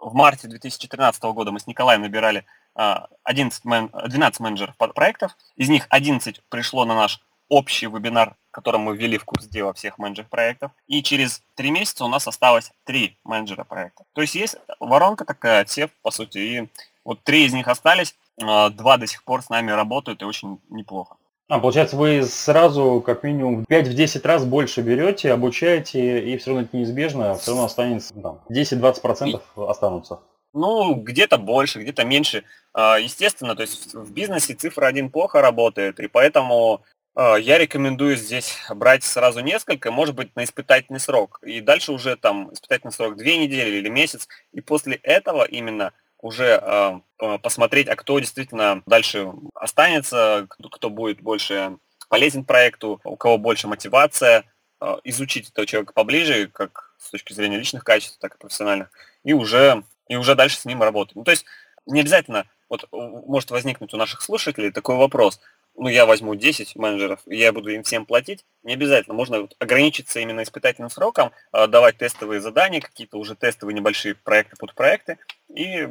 в 0.00 0.14
марте 0.14 0.48
2013 0.48 1.22
года 1.24 1.50
мы 1.50 1.60
с 1.60 1.66
Николаем 1.66 2.02
набирали 2.02 2.44
11 2.74 3.64
мен, 3.64 3.90
12 3.92 4.40
менеджеров 4.40 4.76
проектов, 4.76 5.36
из 5.56 5.68
них 5.68 5.86
11 5.90 6.40
пришло 6.48 6.84
на 6.84 6.94
наш 6.94 7.20
общий 7.48 7.86
вебинар, 7.86 8.36
который 8.50 8.78
мы 8.78 8.96
ввели 8.96 9.18
в 9.18 9.24
курс 9.24 9.46
дела 9.46 9.72
всех 9.72 9.98
менеджеров 9.98 10.30
проектов. 10.30 10.72
И 10.86 11.02
через 11.02 11.42
три 11.54 11.70
месяца 11.70 12.04
у 12.04 12.08
нас 12.08 12.26
осталось 12.26 12.72
три 12.84 13.18
менеджера 13.24 13.64
проекта. 13.64 14.04
То 14.12 14.20
есть 14.20 14.34
есть 14.34 14.56
воронка 14.80 15.24
такая, 15.24 15.62
отсев, 15.62 15.90
по 16.02 16.10
сути, 16.10 16.38
и 16.38 16.68
вот 17.04 17.22
три 17.22 17.44
из 17.44 17.52
них 17.52 17.68
остались, 17.68 18.14
а, 18.42 18.70
два 18.70 18.96
до 18.96 19.06
сих 19.06 19.24
пор 19.24 19.42
с 19.42 19.48
нами 19.48 19.70
работают, 19.70 20.22
и 20.22 20.26
очень 20.26 20.60
неплохо. 20.68 21.16
А, 21.48 21.60
получается, 21.60 21.96
вы 21.96 22.22
сразу 22.24 23.02
как 23.04 23.22
минимум 23.22 23.64
5-10 23.68 24.26
раз 24.26 24.44
больше 24.44 24.82
берете, 24.82 25.32
обучаете, 25.32 26.20
и 26.20 26.36
все 26.36 26.50
равно 26.50 26.64
это 26.64 26.76
неизбежно, 26.76 27.34
все 27.36 27.52
равно 27.52 27.64
останется 27.64 28.12
там, 28.12 28.40
10-20% 28.50 29.40
останутся. 29.66 30.20
Ну, 30.52 30.94
где-то 30.94 31.38
больше, 31.38 31.80
где-то 31.80 32.04
меньше. 32.04 32.44
А, 32.74 32.98
естественно, 32.98 33.54
то 33.54 33.62
есть 33.62 33.94
в 33.94 34.12
бизнесе 34.12 34.54
цифра 34.54 34.86
один 34.86 35.10
плохо 35.10 35.40
работает, 35.40 36.00
и 36.00 36.08
поэтому 36.08 36.74
а, 36.74 36.97
я 37.16 37.58
рекомендую 37.58 38.16
здесь 38.16 38.58
брать 38.70 39.02
сразу 39.02 39.40
несколько, 39.40 39.90
может 39.90 40.14
быть, 40.14 40.34
на 40.36 40.44
испытательный 40.44 41.00
срок. 41.00 41.40
И 41.42 41.60
дальше 41.60 41.92
уже 41.92 42.16
там 42.16 42.52
испытательный 42.52 42.92
срок 42.92 43.16
две 43.16 43.38
недели 43.38 43.76
или 43.76 43.88
месяц. 43.88 44.28
И 44.52 44.60
после 44.60 44.96
этого 44.96 45.44
именно 45.44 45.92
уже 46.20 46.60
э, 46.60 47.38
посмотреть, 47.42 47.88
а 47.88 47.96
кто 47.96 48.18
действительно 48.18 48.82
дальше 48.86 49.32
останется, 49.54 50.46
кто, 50.48 50.68
кто 50.68 50.90
будет 50.90 51.20
больше 51.20 51.78
полезен 52.08 52.44
проекту, 52.44 53.00
у 53.04 53.16
кого 53.16 53.38
больше 53.38 53.68
мотивация, 53.68 54.44
э, 54.80 54.96
изучить 55.04 55.50
этого 55.50 55.66
человека 55.66 55.92
поближе, 55.92 56.48
как 56.48 56.94
с 56.98 57.10
точки 57.10 57.32
зрения 57.32 57.58
личных 57.58 57.84
качеств, 57.84 58.18
так 58.18 58.34
и 58.34 58.38
профессиональных, 58.38 58.90
и 59.22 59.32
уже, 59.32 59.84
и 60.08 60.16
уже 60.16 60.34
дальше 60.34 60.58
с 60.58 60.64
ним 60.64 60.82
работать. 60.82 61.14
Ну, 61.14 61.24
то 61.24 61.30
есть 61.30 61.44
не 61.86 62.00
обязательно, 62.00 62.46
вот 62.68 62.88
может 62.92 63.50
возникнуть 63.50 63.94
у 63.94 63.96
наших 63.96 64.20
слушателей 64.20 64.72
такой 64.72 64.96
вопрос, 64.96 65.40
ну, 65.78 65.88
я 65.88 66.06
возьму 66.06 66.34
10 66.34 66.76
менеджеров, 66.76 67.20
я 67.26 67.52
буду 67.52 67.70
им 67.70 67.82
всем 67.82 68.04
платить, 68.04 68.44
не 68.62 68.74
обязательно. 68.74 69.14
Можно 69.14 69.42
вот 69.42 69.54
ограничиться 69.58 70.20
именно 70.20 70.42
испытательным 70.42 70.90
сроком, 70.90 71.30
а, 71.52 71.66
давать 71.66 71.96
тестовые 71.96 72.40
задания, 72.40 72.80
какие-то 72.80 73.16
уже 73.16 73.34
тестовые 73.34 73.74
небольшие 73.74 74.14
проекты 74.14 74.56
под 74.56 74.74
проекты, 74.74 75.18
и 75.48 75.88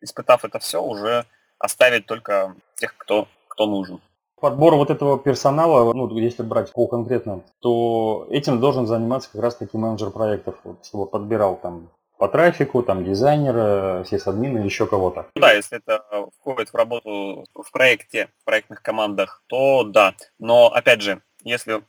испытав 0.00 0.44
это 0.44 0.58
все, 0.58 0.82
уже 0.82 1.24
оставить 1.58 2.06
только 2.06 2.54
тех, 2.76 2.94
кто, 2.96 3.26
кто 3.48 3.66
нужен. 3.66 4.00
Подбор 4.40 4.74
вот 4.74 4.90
этого 4.90 5.18
персонала, 5.18 5.92
ну, 5.94 6.14
если 6.18 6.42
брать 6.42 6.70
по 6.72 6.86
конкретно, 6.86 7.42
то 7.60 8.26
этим 8.30 8.60
должен 8.60 8.86
заниматься 8.86 9.30
как 9.32 9.40
раз 9.40 9.56
таки 9.56 9.78
менеджер 9.78 10.10
проектов, 10.10 10.56
чтобы 10.82 11.06
подбирал 11.06 11.56
там 11.56 11.88
по 12.18 12.28
трафику, 12.28 12.82
там 12.82 13.04
дизайнера, 13.04 14.04
сисадмина 14.08 14.58
или 14.58 14.66
еще 14.66 14.86
кого-то. 14.86 15.26
Да, 15.34 15.52
если 15.52 15.78
это 15.78 16.04
входит 16.38 16.70
в 16.70 16.74
работу 16.74 17.44
в 17.54 17.70
проекте, 17.72 18.28
в 18.40 18.44
проектных 18.44 18.82
командах, 18.82 19.42
то 19.46 19.84
да. 19.84 20.14
Но 20.38 20.72
опять 20.72 21.02
же, 21.02 21.22
если 21.42 21.82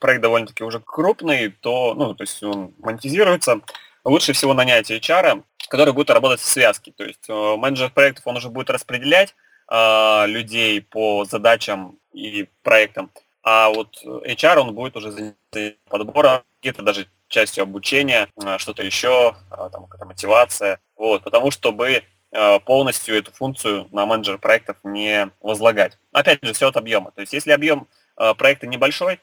проект 0.00 0.22
довольно-таки 0.22 0.64
уже 0.64 0.80
крупный, 0.80 1.50
то, 1.50 1.94
ну, 1.94 2.14
то 2.14 2.22
есть 2.22 2.42
он 2.42 2.74
монетизируется, 2.78 3.60
лучше 4.04 4.32
всего 4.32 4.54
нанять 4.54 4.90
HR, 4.90 5.42
который 5.68 5.92
будет 5.92 6.10
работать 6.10 6.40
в 6.40 6.46
связке. 6.46 6.92
То 6.96 7.04
есть 7.04 7.28
э, 7.28 7.56
менеджер 7.56 7.90
проектов, 7.90 8.26
он 8.26 8.36
уже 8.36 8.48
будет 8.48 8.70
распределять 8.70 9.34
э, 9.70 10.26
людей 10.26 10.80
по 10.82 11.24
задачам 11.24 11.98
и 12.12 12.48
проектам, 12.62 13.10
а 13.42 13.70
вот 13.70 14.02
HR, 14.04 14.58
он 14.58 14.74
будет 14.74 14.96
уже 14.96 15.10
заниматься 15.10 15.76
подбором, 15.88 16.42
где-то 16.60 16.82
даже 16.82 17.06
частью 17.32 17.62
обучения, 17.62 18.28
э, 18.36 18.58
что-то 18.58 18.84
еще, 18.84 19.34
э, 19.50 19.68
там 19.72 19.86
какая-то 19.86 20.06
мотивация, 20.06 20.78
вот, 20.96 21.24
потому 21.24 21.50
чтобы 21.50 22.02
э, 22.30 22.60
полностью 22.60 23.16
эту 23.16 23.32
функцию 23.32 23.88
на 23.90 24.06
менеджер 24.06 24.38
проектов 24.38 24.76
не 24.84 25.30
возлагать. 25.40 25.98
Опять 26.12 26.38
же, 26.42 26.52
все 26.52 26.68
от 26.68 26.76
объема. 26.76 27.10
То 27.10 27.22
есть, 27.22 27.32
если 27.32 27.50
объем 27.50 27.88
проекта 28.36 28.66
небольшой, 28.66 29.20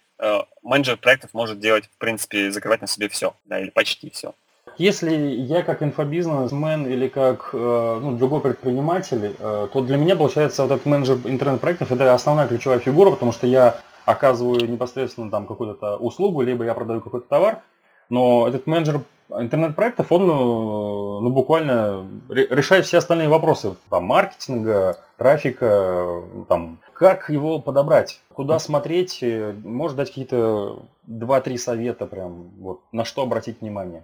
менеджер 0.63 0.97
проектов 0.97 1.29
может 1.33 1.59
делать, 1.59 1.85
в 1.85 1.97
принципе, 1.99 2.51
закрывать 2.51 2.81
на 2.81 2.87
себе 2.87 3.07
все, 3.07 3.35
да, 3.45 3.59
или 3.59 3.69
почти 3.69 4.09
все. 4.09 4.33
Если 4.79 5.15
я 5.15 5.61
как 5.61 5.83
инфобизнесмен 5.83 6.87
или 6.87 7.07
как 7.07 7.53
ну, 7.53 8.17
другой 8.17 8.41
предприниматель, 8.41 9.35
то 9.39 9.81
для 9.81 9.97
меня, 9.97 10.15
получается, 10.15 10.63
вот 10.63 10.71
этот 10.71 10.87
менеджер 10.87 11.17
интернет-проектов 11.23 11.91
это 11.91 12.13
основная 12.13 12.47
ключевая 12.47 12.79
фигура, 12.79 13.11
потому 13.11 13.31
что 13.31 13.45
я 13.45 13.79
оказываю 14.05 14.67
непосредственно 14.67 15.29
там 15.29 15.45
какую-то 15.45 15.97
услугу, 15.97 16.41
либо 16.41 16.65
я 16.65 16.73
продаю 16.73 17.01
какой-то 17.01 17.27
товар, 17.27 17.61
но 18.09 18.47
этот 18.47 18.67
менеджер 18.67 19.01
интернет-проектов, 19.29 20.11
он 20.11 20.27
ну, 20.27 21.19
ну, 21.21 21.29
буквально 21.29 22.07
решает 22.29 22.85
все 22.85 22.97
остальные 22.97 23.29
вопросы 23.29 23.75
там, 23.89 24.05
маркетинга, 24.05 24.99
трафика, 25.17 26.23
там, 26.47 26.79
как 26.93 27.29
его 27.29 27.59
подобрать, 27.59 28.21
куда 28.33 28.59
смотреть, 28.59 29.23
может 29.63 29.97
дать 29.97 30.09
какие-то 30.09 30.83
2-3 31.07 31.57
совета 31.57 32.05
прям, 32.05 32.49
вот, 32.59 32.81
на 32.91 33.05
что 33.05 33.23
обратить 33.23 33.61
внимание. 33.61 34.03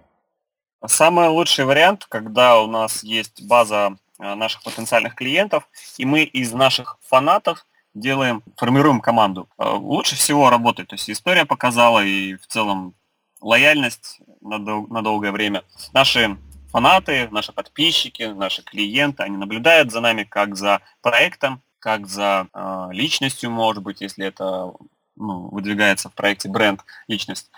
Самый 0.84 1.28
лучший 1.28 1.64
вариант, 1.64 2.06
когда 2.08 2.60
у 2.60 2.66
нас 2.66 3.02
есть 3.02 3.46
база 3.46 3.96
э, 4.20 4.34
наших 4.34 4.62
потенциальных 4.62 5.14
клиентов, 5.14 5.66
и 5.96 6.04
мы 6.04 6.22
из 6.22 6.52
наших 6.52 6.98
фанатов 7.02 7.66
делаем, 7.94 8.42
формируем 8.56 9.00
команду. 9.00 9.48
Э, 9.58 9.70
лучше 9.70 10.14
всего 10.16 10.50
работает. 10.50 10.90
То 10.90 10.94
есть 10.94 11.10
история 11.10 11.46
показала, 11.46 12.04
и 12.04 12.34
в 12.34 12.46
целом 12.46 12.94
лояльность 13.40 14.20
на, 14.40 14.58
дол- 14.58 14.86
на 14.88 15.02
долгое 15.02 15.32
время. 15.32 15.62
Наши 15.92 16.36
фанаты, 16.70 17.28
наши 17.30 17.52
подписчики, 17.52 18.22
наши 18.22 18.62
клиенты, 18.62 19.22
они 19.22 19.36
наблюдают 19.36 19.92
за 19.92 20.00
нами 20.00 20.24
как 20.24 20.56
за 20.56 20.80
проектом, 21.00 21.62
как 21.78 22.06
за 22.06 22.48
э, 22.52 22.88
личностью, 22.90 23.50
может 23.50 23.82
быть, 23.82 24.00
если 24.00 24.26
это 24.26 24.72
ну, 25.16 25.48
выдвигается 25.48 26.08
в 26.08 26.14
проекте 26.14 26.48
бренд, 26.48 26.84
личность. 27.08 27.50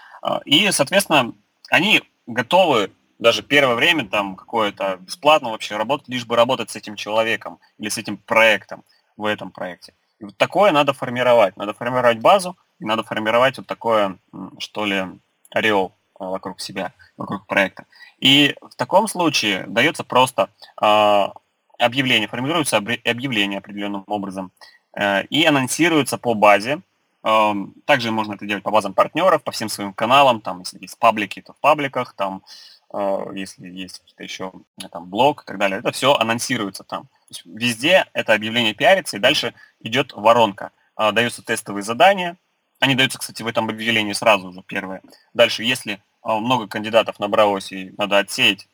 И, 0.45 0.71
соответственно, 0.71 1.33
они 1.71 2.03
готовы 2.27 2.91
даже 3.19 3.43
первое 3.43 3.75
время 3.75 4.07
там 4.09 4.37
какое-то 4.37 4.99
бесплатно 5.01 5.51
вообще 5.51 5.77
работать, 5.77 6.09
лишь 6.09 6.27
бы 6.27 6.37
работать 6.37 6.71
с 6.71 6.77
этим 6.77 6.95
человеком 6.97 7.59
или 7.79 7.89
с 7.89 7.99
этим 7.99 8.17
проектом 8.17 8.85
в 9.17 9.25
этом 9.25 9.51
проекте. 9.51 9.95
И 10.21 10.25
вот 10.25 10.37
такое 10.37 10.71
надо 10.73 10.93
формировать. 10.93 11.57
Надо 11.57 11.75
формировать 11.75 12.21
базу, 12.21 12.57
и 12.79 12.85
надо 12.85 13.03
формировать 13.03 13.59
вот 13.59 13.67
такое, 13.67 14.19
что 14.59 14.85
ли, 14.85 15.07
ореол 15.51 15.93
а, 16.19 16.27
вокруг 16.31 16.61
себя, 16.61 16.93
вокруг 17.17 17.47
проекта. 17.47 17.85
И 18.19 18.57
в 18.61 18.75
таком 18.75 19.09
случае 19.09 19.65
дается 19.69 20.05
просто 20.05 20.51
э, 20.81 21.27
объявление, 21.79 22.29
формируется 22.29 22.77
объявление 22.77 23.59
определенным 23.59 24.05
образом 24.07 24.51
э, 24.99 25.25
и 25.27 25.45
анонсируется 25.45 26.19
по 26.19 26.35
базе. 26.35 26.81
Э, 27.23 27.53
также 27.85 28.11
можно 28.11 28.35
это 28.35 28.47
делать 28.47 28.65
по 28.65 28.71
базам 28.71 28.95
партнеров, 28.95 29.43
по 29.43 29.53
всем 29.53 29.69
своим 29.69 29.93
каналам, 29.93 30.41
там, 30.41 30.61
если 30.61 30.79
есть 30.81 30.99
паблики, 30.99 31.41
то 31.41 31.53
в 31.53 31.59
пабликах, 31.59 32.15
там, 32.15 32.43
э, 32.93 33.27
если 33.35 33.69
есть 33.69 34.01
какие-то 34.01 34.25
еще 34.25 34.53
там, 34.91 35.09
блог 35.09 35.45
и 35.45 35.47
так 35.47 35.59
далее. 35.59 35.79
Это 35.79 35.93
все 35.93 36.15
анонсируется 36.15 36.83
там. 36.83 37.09
везде 37.45 38.07
это 38.13 38.35
объявление 38.35 38.75
пиарится, 38.75 39.17
и 39.17 39.21
дальше 39.21 39.55
идет 39.81 40.13
воронка. 40.13 40.73
Даются 41.13 41.45
тестовые 41.45 41.85
задания, 41.85 42.37
они 42.81 42.95
даются, 42.95 43.19
кстати, 43.19 43.43
в 43.43 43.47
этом 43.47 43.69
объявлении 43.69 44.13
сразу 44.13 44.53
же, 44.53 44.63
первое. 44.67 45.03
Дальше, 45.35 45.65
если 45.65 46.03
а, 46.23 46.39
много 46.39 46.67
кандидатов 46.67 47.19
набралось 47.19 47.73
и 47.73 47.93
надо 47.97 48.19
отсеять, 48.19 48.69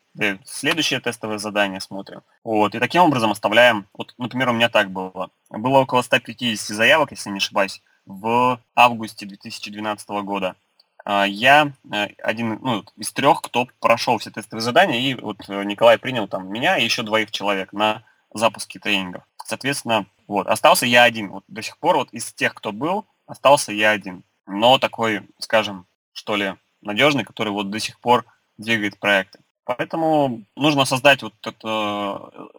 следующее 0.45 0.99
тестовое 0.99 1.37
задание 1.37 1.81
смотрим. 1.81 2.21
Вот, 2.43 2.73
и 2.73 2.79
таким 2.79 3.03
образом 3.03 3.31
оставляем, 3.31 3.87
вот, 3.93 4.13
например, 4.17 4.49
у 4.49 4.53
меня 4.53 4.69
так 4.69 4.89
было. 4.91 5.29
Было 5.49 5.79
около 5.79 6.01
150 6.01 6.75
заявок, 6.75 7.11
если 7.11 7.29
не 7.29 7.37
ошибаюсь, 7.37 7.81
в 8.05 8.59
августе 8.75 9.25
2012 9.25 10.09
года. 10.23 10.55
А, 11.03 11.25
я 11.25 11.71
э, 11.91 12.07
один 12.23 12.59
ну, 12.61 12.83
из 12.97 13.11
трех, 13.11 13.41
кто 13.41 13.67
прошел 13.79 14.17
все 14.17 14.31
тестовые 14.31 14.63
задания, 14.63 14.99
и 14.99 15.13
вот 15.15 15.37
э, 15.47 15.63
Николай 15.63 15.97
принял 15.97 16.27
там 16.27 16.51
меня 16.51 16.77
и 16.77 16.83
еще 16.83 17.03
двоих 17.03 17.31
человек 17.31 17.73
на 17.73 18.03
запуске 18.33 18.79
тренингов. 18.79 19.23
Соответственно, 19.43 20.07
вот, 20.27 20.47
остался 20.47 20.85
я 20.85 21.03
один. 21.03 21.29
Вот 21.29 21.43
до 21.47 21.61
сих 21.61 21.77
пор 21.77 21.97
вот 21.97 22.09
из 22.11 22.33
тех, 22.33 22.55
кто 22.55 22.71
был, 22.71 23.05
остался 23.25 23.71
я 23.71 23.91
один. 23.91 24.23
Но 24.47 24.77
такой, 24.77 25.27
скажем, 25.39 25.85
что 26.13 26.35
ли, 26.35 26.55
надежный, 26.81 27.23
который 27.23 27.51
вот 27.51 27.69
до 27.69 27.79
сих 27.79 27.99
пор 27.99 28.25
двигает 28.57 28.99
проекты. 28.99 29.39
Поэтому 29.63 30.43
нужно 30.55 30.85
создать 30.85 31.23
вот 31.23 31.33
это... 31.41 32.49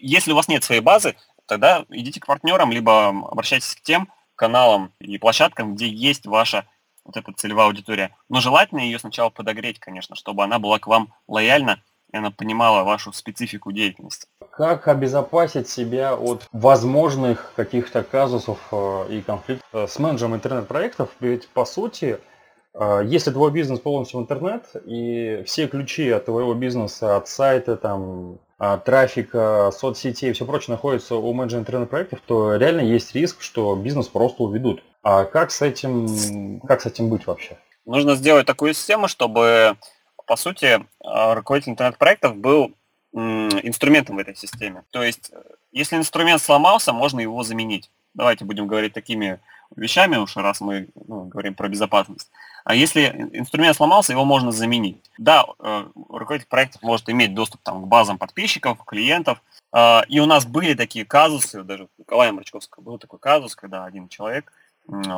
Если 0.00 0.32
у 0.32 0.36
вас 0.36 0.48
нет 0.48 0.62
своей 0.62 0.82
базы, 0.82 1.16
тогда 1.46 1.84
идите 1.88 2.20
к 2.20 2.26
партнерам, 2.26 2.70
либо 2.70 3.08
обращайтесь 3.08 3.74
к 3.74 3.80
тем 3.80 4.08
каналам 4.36 4.92
и 5.00 5.18
площадкам, 5.18 5.74
где 5.74 5.88
есть 5.88 6.26
ваша 6.26 6.66
вот 7.04 7.16
эта 7.16 7.32
целевая 7.32 7.66
аудитория. 7.66 8.14
Но 8.28 8.40
желательно 8.40 8.80
ее 8.80 8.98
сначала 8.98 9.30
подогреть, 9.30 9.80
конечно, 9.80 10.14
чтобы 10.14 10.44
она 10.44 10.58
была 10.58 10.78
к 10.78 10.86
вам 10.86 11.12
лояльна, 11.26 11.82
и 12.12 12.16
она 12.16 12.30
понимала 12.30 12.84
вашу 12.84 13.12
специфику 13.12 13.72
деятельности. 13.72 14.28
Как 14.60 14.88
обезопасить 14.88 15.70
себя 15.70 16.14
от 16.14 16.46
возможных 16.52 17.54
каких-то 17.56 18.02
казусов 18.02 18.58
э, 18.70 19.06
и 19.08 19.22
конфликтов 19.22 19.66
э, 19.72 19.86
с 19.86 19.98
менеджером 19.98 20.34
интернет-проектов? 20.34 21.08
Ведь, 21.18 21.48
по 21.48 21.64
сути, 21.64 22.18
э, 22.74 23.00
если 23.06 23.30
твой 23.30 23.52
бизнес 23.52 23.80
полностью 23.80 24.20
в 24.20 24.22
интернет, 24.22 24.64
и 24.84 25.42
все 25.46 25.66
ключи 25.66 26.10
от 26.10 26.26
твоего 26.26 26.52
бизнеса, 26.52 27.16
от 27.16 27.26
сайта, 27.26 27.78
там, 27.78 28.38
трафика, 28.84 29.72
соцсетей 29.74 30.28
и 30.28 30.32
все 30.34 30.44
прочее 30.44 30.74
находятся 30.74 31.14
у 31.14 31.32
менеджера 31.32 31.60
интернет-проектов, 31.60 32.20
то 32.26 32.54
реально 32.56 32.82
есть 32.82 33.14
риск, 33.14 33.40
что 33.40 33.74
бизнес 33.76 34.08
просто 34.08 34.42
уведут. 34.42 34.82
А 35.02 35.24
как 35.24 35.52
с 35.52 35.62
этим, 35.62 36.60
как 36.68 36.82
с 36.82 36.86
этим 36.86 37.08
быть 37.08 37.26
вообще? 37.26 37.56
Нужно 37.86 38.14
сделать 38.14 38.44
такую 38.44 38.74
систему, 38.74 39.08
чтобы 39.08 39.78
по 40.26 40.36
сути, 40.36 40.84
руководитель 41.02 41.72
интернет-проектов 41.72 42.36
был 42.36 42.72
инструментом 43.12 44.16
в 44.16 44.18
этой 44.18 44.36
системе. 44.36 44.84
То 44.90 45.02
есть, 45.02 45.30
э, 45.32 45.42
если 45.72 45.96
инструмент 45.96 46.40
сломался, 46.40 46.92
можно 46.92 47.20
его 47.20 47.42
заменить. 47.42 47.90
Давайте 48.14 48.44
будем 48.44 48.66
говорить 48.66 48.92
такими 48.92 49.40
вещами 49.76 50.16
уж, 50.16 50.36
раз 50.36 50.60
мы 50.60 50.88
ну, 51.06 51.24
говорим 51.24 51.54
про 51.54 51.68
безопасность. 51.68 52.30
А 52.64 52.74
если 52.74 53.28
инструмент 53.32 53.76
сломался, 53.76 54.12
его 54.12 54.24
можно 54.24 54.52
заменить. 54.52 55.10
Да, 55.18 55.44
э, 55.58 55.86
руководитель 56.08 56.48
проектов 56.48 56.82
может 56.82 57.08
иметь 57.08 57.34
доступ 57.34 57.60
там, 57.62 57.82
к 57.82 57.86
базам 57.86 58.18
подписчиков, 58.18 58.84
клиентов. 58.84 59.42
А, 59.72 60.04
и 60.08 60.18
у 60.20 60.26
нас 60.26 60.44
были 60.46 60.74
такие 60.74 61.04
казусы, 61.04 61.62
даже 61.62 61.84
у 61.84 61.88
Николая 61.98 62.32
Мрачковского 62.32 62.82
был 62.82 62.98
такой 62.98 63.18
казус, 63.18 63.54
когда 63.54 63.84
один 63.84 64.08
человек 64.08 64.52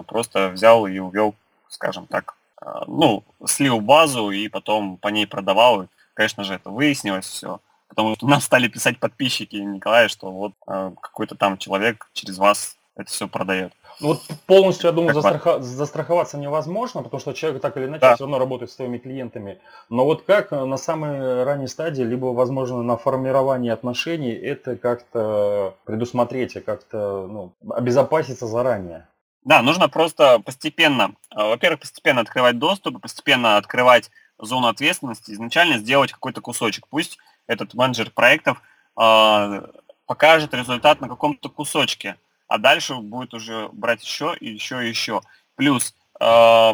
просто 0.06 0.50
взял 0.50 0.86
и 0.86 0.98
увел, 0.98 1.34
скажем 1.68 2.06
так, 2.06 2.36
а, 2.64 2.84
ну, 2.86 3.24
слил 3.46 3.80
базу 3.80 4.30
и 4.30 4.48
потом 4.48 4.96
по 4.96 5.08
ней 5.08 5.26
продавал. 5.26 5.82
И, 5.82 5.86
конечно 6.14 6.44
же, 6.44 6.54
это 6.54 6.70
выяснилось 6.70 7.26
все. 7.26 7.60
Потому 7.94 8.14
что 8.14 8.26
нам 8.26 8.40
стали 8.40 8.68
писать 8.68 8.98
подписчики 8.98 9.56
Николая, 9.56 10.08
что 10.08 10.30
вот 10.30 10.52
э, 10.66 10.92
какой-то 10.98 11.34
там 11.34 11.58
человек 11.58 12.08
через 12.14 12.38
вас 12.38 12.78
это 12.96 13.10
все 13.10 13.28
продает. 13.28 13.74
Ну, 14.00 14.08
вот 14.08 14.22
полностью, 14.46 14.86
я 14.88 14.92
думаю, 14.92 15.12
застрахо... 15.12 15.60
застраховаться 15.60 16.38
невозможно, 16.38 17.02
потому 17.02 17.20
что 17.20 17.34
человек 17.34 17.60
так 17.60 17.76
или 17.76 17.84
иначе 17.84 18.00
да. 18.00 18.14
все 18.14 18.24
равно 18.24 18.38
работает 18.38 18.70
с 18.70 18.76
своими 18.76 18.96
клиентами. 18.96 19.60
Но 19.90 20.06
вот 20.06 20.22
как 20.22 20.52
на 20.52 20.78
самой 20.78 21.44
ранней 21.44 21.68
стадии, 21.68 22.02
либо, 22.02 22.26
возможно, 22.26 22.82
на 22.82 22.96
формировании 22.96 23.70
отношений, 23.70 24.32
это 24.32 24.76
как-то 24.76 25.76
предусмотреть 25.84 26.56
и 26.56 26.60
как-то 26.60 27.26
ну, 27.26 27.52
обезопаситься 27.70 28.46
заранее? 28.46 29.06
Да, 29.44 29.60
нужно 29.60 29.90
просто 29.90 30.38
постепенно, 30.38 31.14
э, 31.30 31.36
во-первых, 31.36 31.80
постепенно 31.80 32.22
открывать 32.22 32.58
доступ, 32.58 33.02
постепенно 33.02 33.58
открывать 33.58 34.10
зону 34.38 34.68
ответственности, 34.68 35.32
изначально 35.32 35.78
сделать 35.78 36.12
какой-то 36.12 36.40
кусочек. 36.40 36.86
Пусть 36.88 37.18
этот 37.46 37.74
менеджер 37.74 38.10
проектов 38.10 38.60
э, 39.00 39.66
покажет 40.06 40.54
результат 40.54 41.00
на 41.00 41.08
каком-то 41.08 41.48
кусочке, 41.48 42.16
а 42.48 42.58
дальше 42.58 42.94
будет 42.96 43.34
уже 43.34 43.68
брать 43.72 44.02
еще 44.02 44.36
и 44.38 44.50
еще 44.50 44.84
и 44.84 44.88
еще. 44.88 45.20
Плюс 45.56 45.94
э, 46.20 46.72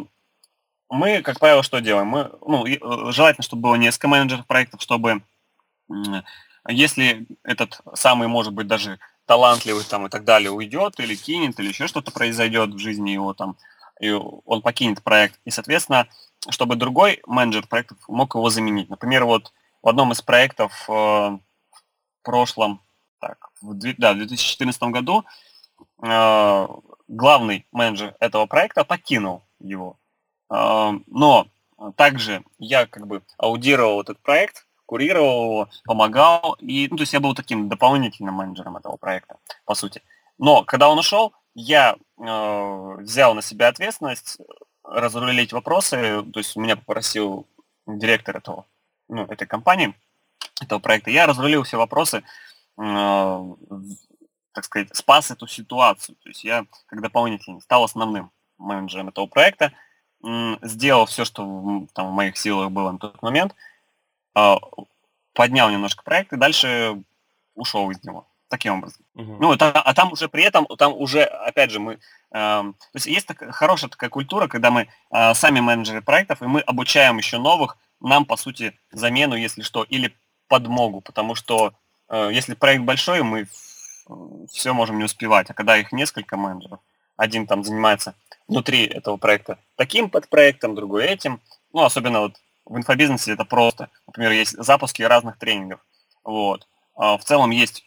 мы, 0.91 1.23
как 1.23 1.39
правило, 1.39 1.63
что 1.63 1.81
делаем? 1.81 2.09
Мы, 2.09 2.31
ну, 2.47 2.67
э, 2.67 3.13
желательно, 3.13 3.43
чтобы 3.43 3.63
было 3.63 3.75
несколько 3.77 4.09
менеджеров 4.09 4.47
проектов, 4.47 4.83
чтобы 4.83 5.23
если 6.69 7.27
этот 7.45 7.81
самый, 7.95 8.29
может 8.29 8.53
быть, 8.53 8.67
даже 8.67 8.99
талантливый 9.27 9.85
там 9.85 10.07
и 10.07 10.11
так 10.11 10.25
далее 10.25 10.51
уйдет 10.51 11.01
или 11.01 11.15
кинет, 11.15 11.59
или 11.61 11.69
еще 11.69 11.87
что-то 11.87 12.11
произойдет 12.11 12.71
в 12.71 12.79
жизни 12.79 13.11
его 13.11 13.35
там, 13.35 13.57
и 14.01 14.11
он 14.11 14.63
покинет 14.63 15.03
проект. 15.03 15.39
И, 15.45 15.51
соответственно, 15.51 16.09
чтобы 16.51 16.77
другой 16.77 17.21
менеджер 17.27 17.67
проектов 17.67 17.99
мог 18.09 18.35
его 18.35 18.49
заменить. 18.51 18.89
Например, 18.89 19.25
вот 19.25 19.53
в 19.83 19.89
одном 19.89 20.13
из 20.13 20.23
проектов 20.23 20.73
э, 20.89 20.93
в 20.93 21.41
прошлом, 22.23 22.81
так, 23.21 23.51
в, 23.61 23.75
да, 23.75 24.13
в 24.13 24.17
2014 24.17 24.83
году 24.85 25.25
э, 26.03 26.69
главный 27.09 27.67
менеджер 27.73 28.15
этого 28.21 28.47
проекта 28.47 28.85
покинул 28.85 29.43
его. 29.59 29.99
Э, 30.51 30.93
но 31.07 31.47
также 31.97 32.43
я 32.59 32.87
как 32.87 33.07
бы 33.07 33.23
аудировал 33.37 34.01
этот 34.01 34.19
проект, 34.21 34.67
курировал 34.87 35.45
его, 35.45 35.69
помогал. 35.85 36.57
И, 36.61 36.89
ну, 36.91 36.97
то 36.97 37.03
есть 37.03 37.13
я 37.13 37.21
был 37.21 37.35
таким 37.35 37.69
дополнительным 37.69 38.35
менеджером 38.35 38.77
этого 38.77 38.97
проекта, 38.97 39.37
по 39.65 39.75
сути. 39.75 40.03
Но 40.39 40.65
когда 40.65 40.89
он 40.89 40.99
ушел, 40.99 41.33
я 41.55 41.97
э, 42.19 42.97
взял 43.01 43.35
на 43.35 43.43
себя 43.43 43.69
ответственность 43.69 44.39
разрулить 44.85 45.53
вопросы. 45.53 46.23
То 46.33 46.39
есть 46.39 46.57
меня 46.57 46.77
попросил 46.77 47.47
директор 47.87 48.37
этого, 48.37 48.67
ну, 49.09 49.25
этой 49.25 49.47
компании, 49.47 49.95
этого 50.61 50.79
проекта. 50.79 51.11
Я 51.11 51.27
разрулил 51.27 51.63
все 51.63 51.77
вопросы, 51.77 52.23
э, 52.79 53.55
так 54.53 54.65
сказать, 54.65 54.95
спас 54.97 55.31
эту 55.31 55.47
ситуацию. 55.47 56.17
То 56.23 56.29
есть 56.29 56.45
я, 56.45 56.67
как 56.87 57.01
дополнительный, 57.01 57.61
стал 57.61 57.85
основным 57.85 58.31
менеджером 58.59 59.09
этого 59.09 59.27
проекта, 59.27 59.73
сделал 60.63 61.07
все, 61.07 61.25
что 61.25 61.87
там 61.93 62.09
в 62.09 62.13
моих 62.13 62.37
силах 62.37 62.71
было 62.73 62.91
на 62.91 62.99
тот 62.99 63.23
момент– 63.23 63.55
а, 64.39 64.61
поднял 65.33 65.69
немножко 65.69 66.05
проект 66.05 66.33
и 66.33 66.37
дальше 66.37 67.03
ушел 67.55 67.91
из 67.91 68.03
него. 68.05 68.29
Таким 68.49 68.75
образом. 68.75 69.05
Угу. 69.15 69.37
Ну, 69.41 69.53
это, 69.53 69.71
а 69.71 69.95
там 69.95 70.13
уже 70.13 70.29
при 70.29 70.43
этом, 70.43 70.67
там 70.79 70.95
уже, 70.95 71.25
опять 71.25 71.71
же, 71.71 71.81
мы... 71.81 71.95
Э, 72.31 72.63
то 72.63 72.75
есть 72.95 73.07
есть 73.07 73.27
такая, 73.27 73.53
хорошая 73.53 73.91
такая 73.91 74.09
культура, 74.09 74.49
когда 74.49 74.71
мы 74.71 74.89
э, 75.11 75.35
сами 75.35 75.61
менеджеры 75.61 76.01
проектов, 76.01 76.41
и 76.41 76.47
мы 76.47 76.61
обучаем 76.61 77.19
еще 77.19 77.39
новых, 77.39 77.77
нам, 78.01 78.25
по 78.25 78.37
сути, 78.37 78.79
замену, 78.91 79.37
если 79.37 79.63
что, 79.63 79.83
или 79.83 80.15
подмогу, 80.49 81.03
потому 81.03 81.35
что 81.35 81.75
э, 82.09 82.31
если 82.33 82.55
проект 82.55 82.85
большой, 82.85 83.23
мы 83.23 83.47
все 84.51 84.73
можем 84.73 84.99
не 84.99 85.05
успевать, 85.05 85.51
а 85.51 85.55
когда 85.55 85.77
их 85.77 85.93
несколько 85.93 86.39
менеджеров, 86.39 86.81
один 87.17 87.47
там 87.47 87.65
занимается 87.65 88.15
внутри 88.47 88.87
этого 88.87 89.19
проекта 89.19 89.59
таким 89.77 90.09
подпроектом, 90.09 90.75
другой 90.75 91.05
этим, 91.05 91.41
ну, 91.73 91.83
особенно 91.83 92.21
вот 92.21 92.37
в 92.65 92.77
инфобизнесе 92.77 93.33
это 93.33 93.45
просто. 93.45 93.91
Например, 94.07 94.33
есть 94.33 94.57
запуски 94.57 95.03
разных 95.03 95.39
тренингов. 95.39 95.81
Вот. 96.25 96.67
А 96.95 97.17
в 97.17 97.25
целом 97.25 97.51
есть 97.51 97.85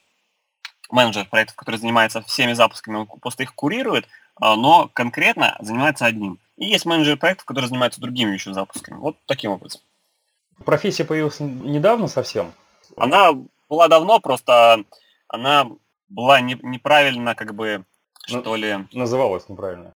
менеджер 0.91 1.25
проектов, 1.25 1.55
который 1.55 1.77
занимается 1.77 2.21
всеми 2.21 2.53
запусками, 2.53 2.97
он 2.97 3.07
просто 3.07 3.43
их 3.43 3.55
курирует, 3.55 4.07
но 4.39 4.89
конкретно 4.93 5.55
занимается 5.59 6.05
одним. 6.05 6.39
И 6.57 6.65
есть 6.65 6.85
менеджер 6.85 7.17
проектов, 7.17 7.45
которые 7.45 7.69
занимаются 7.69 8.01
другими 8.01 8.33
еще 8.33 8.53
запусками. 8.53 8.97
Вот 8.97 9.17
таким 9.25 9.51
образом. 9.51 9.81
Профессия 10.65 11.05
появилась 11.05 11.39
недавно 11.39 12.07
совсем? 12.07 12.53
Она 12.97 13.31
была 13.69 13.87
давно, 13.87 14.19
просто 14.19 14.83
она 15.27 15.67
была 16.09 16.41
не, 16.41 16.57
неправильно 16.61 17.35
как 17.35 17.55
бы 17.55 17.85
что 18.25 18.55
ли... 18.55 18.87
Называлась 18.91 19.49
неправильно. 19.49 19.93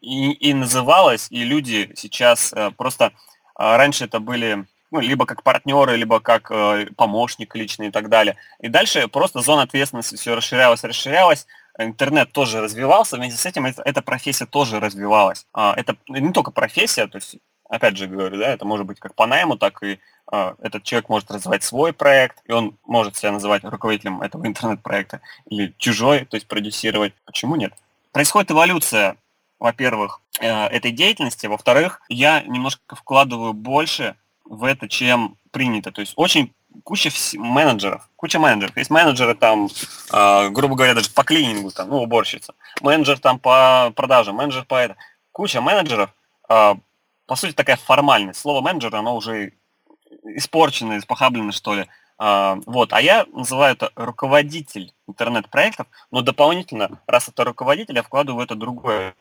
И, 0.00 0.32
и 0.32 0.54
называлась, 0.54 1.28
и 1.30 1.44
люди 1.44 1.92
сейчас 1.94 2.52
э, 2.52 2.70
просто... 2.76 3.12
Э, 3.58 3.76
раньше 3.76 4.04
это 4.04 4.18
были 4.18 4.66
ну, 4.90 5.00
либо 5.00 5.26
как 5.26 5.42
партнеры, 5.42 5.96
либо 5.96 6.20
как 6.20 6.50
э, 6.50 6.86
помощник 6.96 7.54
личный 7.54 7.88
и 7.88 7.90
так 7.90 8.08
далее. 8.08 8.36
И 8.60 8.68
дальше 8.68 9.08
просто 9.08 9.40
зона 9.40 9.62
ответственности 9.62 10.16
все 10.16 10.34
расширялась, 10.34 10.84
расширялась, 10.84 11.46
интернет 11.78 12.32
тоже 12.32 12.60
развивался, 12.60 13.16
вместе 13.16 13.38
с 13.38 13.46
этим 13.46 13.66
эта, 13.66 13.82
эта 13.82 14.02
профессия 14.02 14.46
тоже 14.46 14.80
развивалась. 14.80 15.46
А, 15.52 15.74
это 15.76 15.96
не 16.08 16.32
только 16.32 16.50
профессия, 16.50 17.06
то 17.06 17.18
есть, 17.18 17.36
опять 17.68 17.96
же 17.96 18.06
говорю, 18.06 18.38
да, 18.38 18.48
это 18.48 18.64
может 18.64 18.86
быть 18.86 18.98
как 18.98 19.14
по 19.14 19.26
найму, 19.26 19.56
так 19.56 19.82
и 19.82 20.00
а, 20.30 20.54
этот 20.60 20.82
человек 20.82 21.08
может 21.08 21.30
развивать 21.30 21.62
свой 21.62 21.92
проект, 21.92 22.38
и 22.46 22.52
он 22.52 22.76
может 22.86 23.16
себя 23.16 23.32
называть 23.32 23.64
руководителем 23.64 24.22
этого 24.22 24.46
интернет-проекта, 24.46 25.20
или 25.46 25.74
чужой, 25.78 26.24
то 26.24 26.36
есть 26.36 26.48
продюсировать. 26.48 27.14
Почему 27.24 27.56
нет? 27.56 27.72
Происходит 28.12 28.50
эволюция, 28.50 29.16
во-первых, 29.58 30.20
э, 30.40 30.66
этой 30.66 30.92
деятельности, 30.92 31.46
во-вторых, 31.46 32.00
я 32.08 32.42
немножко 32.42 32.96
вкладываю 32.96 33.52
больше 33.52 34.16
в 34.48 34.64
это, 34.64 34.88
чем 34.88 35.36
принято. 35.50 35.92
То 35.92 36.00
есть 36.00 36.14
очень 36.16 36.52
куча 36.84 37.10
менеджеров, 37.34 38.08
куча 38.16 38.38
менеджеров. 38.38 38.76
Есть 38.76 38.90
менеджеры 38.90 39.34
там, 39.34 39.68
э, 40.12 40.48
грубо 40.50 40.74
говоря, 40.74 40.94
даже 40.94 41.10
по 41.10 41.24
клинингу, 41.24 41.70
там, 41.70 41.88
ну, 41.88 42.02
уборщица, 42.02 42.54
менеджер 42.80 43.18
там 43.18 43.38
по 43.38 43.92
продажам, 43.94 44.36
менеджер 44.36 44.64
по 44.64 44.74
это. 44.74 44.96
Куча 45.32 45.60
менеджеров, 45.60 46.10
э, 46.48 46.74
по 47.26 47.36
сути, 47.36 47.52
такая 47.52 47.76
формальность. 47.76 48.40
Слово 48.40 48.60
менеджер, 48.60 48.94
оно 48.94 49.16
уже 49.16 49.52
испорчено, 50.24 50.98
испохаблено, 50.98 51.52
что 51.52 51.74
ли. 51.74 51.86
Э, 52.18 52.56
вот, 52.66 52.92
а 52.92 53.00
я 53.00 53.26
называю 53.32 53.74
это 53.74 53.90
руководитель 53.94 54.92
интернет-проектов, 55.06 55.86
но 56.10 56.22
дополнительно, 56.22 57.00
раз 57.06 57.28
это 57.28 57.44
руководитель, 57.44 57.96
я 57.96 58.02
вкладываю 58.02 58.40
в 58.40 58.44
это 58.44 58.54
другое, 58.54 59.14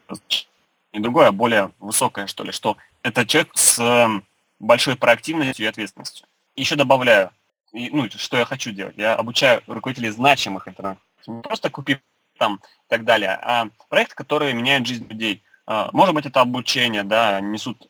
не 0.94 1.00
другое, 1.00 1.28
а 1.28 1.32
более 1.32 1.72
высокое, 1.80 2.28
что 2.28 2.44
ли, 2.44 2.52
что 2.52 2.78
это 3.04 3.26
человек 3.26 3.52
с 3.56 4.22
большой 4.60 4.96
проактивностью 4.96 5.66
и 5.66 5.70
ответственностью. 5.70 6.28
Еще 6.56 6.76
добавляю, 6.76 7.32
и, 7.74 7.90
ну, 7.90 8.10
что 8.10 8.38
я 8.38 8.46
хочу 8.46 8.72
делать. 8.72 8.96
Я 8.98 9.16
обучаю 9.16 9.62
руководителей 9.68 10.10
значимых 10.10 10.68
интернет. 10.68 10.98
Не 11.28 11.42
просто 11.42 11.70
купив 11.70 12.00
там 12.38 12.56
и 12.56 12.90
так 12.90 13.04
далее, 13.04 13.32
а 13.42 13.68
проекты, 13.90 14.16
которые 14.16 14.54
меняют 14.54 14.88
жизнь 14.88 15.08
людей. 15.08 15.44
А, 15.66 15.90
может 15.92 16.16
быть, 16.16 16.26
это 16.26 16.42
обучение, 16.42 17.04
да, 17.04 17.42
несут 17.42 17.90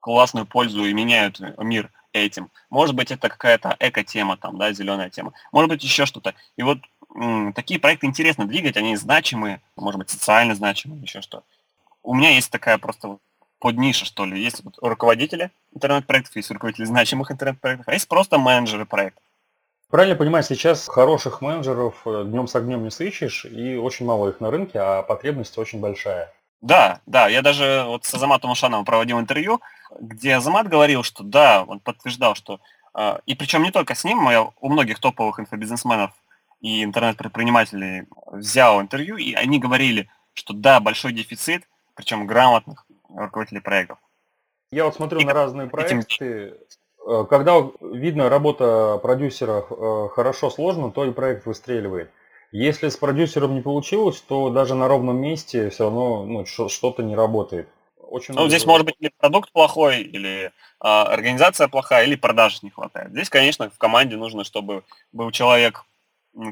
классную 0.00 0.46
пользу 0.46 0.84
и 0.84 0.92
меняют 0.92 1.40
мир 1.58 1.90
этим. 2.12 2.50
Может 2.70 2.94
быть, 2.94 3.10
это 3.10 3.28
какая-то 3.28 3.76
эко-тема, 3.78 4.36
там, 4.36 4.56
да, 4.56 4.72
зеленая 4.72 5.10
тема. 5.10 5.32
Может 5.52 5.68
быть, 5.68 5.84
еще 5.84 6.06
что-то. 6.06 6.34
И 6.56 6.62
вот 6.62 6.78
м, 7.14 7.52
такие 7.52 7.78
проекты 7.80 8.06
интересно 8.06 8.46
двигать, 8.46 8.76
они 8.76 8.96
значимые, 8.96 9.60
может 9.76 9.98
быть, 9.98 10.10
социально 10.10 10.54
значимые, 10.54 11.02
еще 11.02 11.20
что. 11.20 11.44
У 12.02 12.14
меня 12.14 12.30
есть 12.30 12.50
такая 12.50 12.78
просто 12.78 13.18
под 13.58 13.76
ниша, 13.76 14.04
что 14.04 14.24
ли. 14.24 14.42
Есть 14.42 14.62
вот 14.64 14.74
руководители 14.80 15.50
интернет-проектов, 15.74 16.36
есть 16.36 16.50
руководители 16.50 16.84
значимых 16.84 17.30
интернет-проектов, 17.30 17.88
а 17.88 17.92
есть 17.92 18.08
просто 18.08 18.38
менеджеры 18.38 18.86
проектов. 18.86 19.22
Правильно 19.90 20.16
понимаю, 20.16 20.44
сейчас 20.44 20.86
хороших 20.86 21.40
менеджеров 21.40 22.02
э, 22.04 22.24
днем 22.26 22.46
с 22.46 22.54
огнем 22.54 22.84
не 22.84 22.90
сыщешь, 22.90 23.46
и 23.46 23.76
очень 23.76 24.04
мало 24.04 24.28
их 24.28 24.40
на 24.40 24.50
рынке, 24.50 24.78
а 24.78 25.02
потребность 25.02 25.56
очень 25.56 25.80
большая. 25.80 26.30
Да, 26.60 27.00
да, 27.06 27.28
я 27.28 27.40
даже 27.40 27.84
вот 27.86 28.04
с 28.04 28.12
Азаматом 28.12 28.50
Ушановым 28.50 28.84
проводил 28.84 29.18
интервью, 29.18 29.62
где 29.98 30.34
Азамат 30.36 30.68
говорил, 30.68 31.02
что 31.02 31.24
да, 31.24 31.64
он 31.64 31.80
подтверждал, 31.80 32.34
что 32.34 32.60
э, 32.94 33.18
и 33.24 33.34
причем 33.34 33.62
не 33.62 33.70
только 33.70 33.94
с 33.94 34.04
ним, 34.04 34.28
я 34.28 34.42
у 34.42 34.68
многих 34.68 34.98
топовых 34.98 35.40
инфобизнесменов 35.40 36.10
и 36.60 36.84
интернет-предпринимателей 36.84 38.08
взял 38.26 38.82
интервью, 38.82 39.16
и 39.16 39.32
они 39.32 39.58
говорили, 39.58 40.10
что 40.34 40.52
да, 40.52 40.80
большой 40.80 41.12
дефицит, 41.12 41.66
причем 41.94 42.26
грамотных 42.26 42.84
руководителей 43.08 43.60
проектов. 43.60 43.98
Я 44.70 44.84
вот 44.84 44.94
смотрю 44.94 45.20
и 45.20 45.24
на 45.24 45.32
разные 45.32 45.68
проекты. 45.68 46.54
Э, 47.06 47.24
когда 47.28 47.66
видно 47.80 48.28
работа 48.28 48.98
продюсера 49.02 49.64
э, 49.68 50.08
хорошо 50.12 50.50
сложно, 50.50 50.90
то 50.90 51.04
и 51.04 51.12
проект 51.12 51.46
выстреливает. 51.46 52.10
Если 52.50 52.88
с 52.88 52.96
продюсером 52.96 53.54
не 53.54 53.60
получилось, 53.60 54.20
то 54.20 54.50
даже 54.50 54.74
на 54.74 54.88
ровном 54.88 55.18
месте 55.18 55.70
все 55.70 55.84
равно 55.84 56.24
ну, 56.24 56.46
что-то 56.46 57.02
не 57.02 57.14
работает. 57.14 57.68
Очень 57.98 58.34
ну, 58.34 58.48
здесь 58.48 58.64
может 58.64 58.86
быть 58.86 58.96
или 58.98 59.12
продукт 59.18 59.52
плохой, 59.52 60.00
или 60.00 60.50
а, 60.80 61.02
организация 61.02 61.68
плохая, 61.68 62.06
или 62.06 62.14
продаж 62.14 62.62
не 62.62 62.70
хватает. 62.70 63.10
Здесь, 63.10 63.28
конечно, 63.28 63.68
в 63.68 63.76
команде 63.76 64.16
нужно, 64.16 64.44
чтобы 64.44 64.82
был 65.12 65.30
человек, 65.30 65.84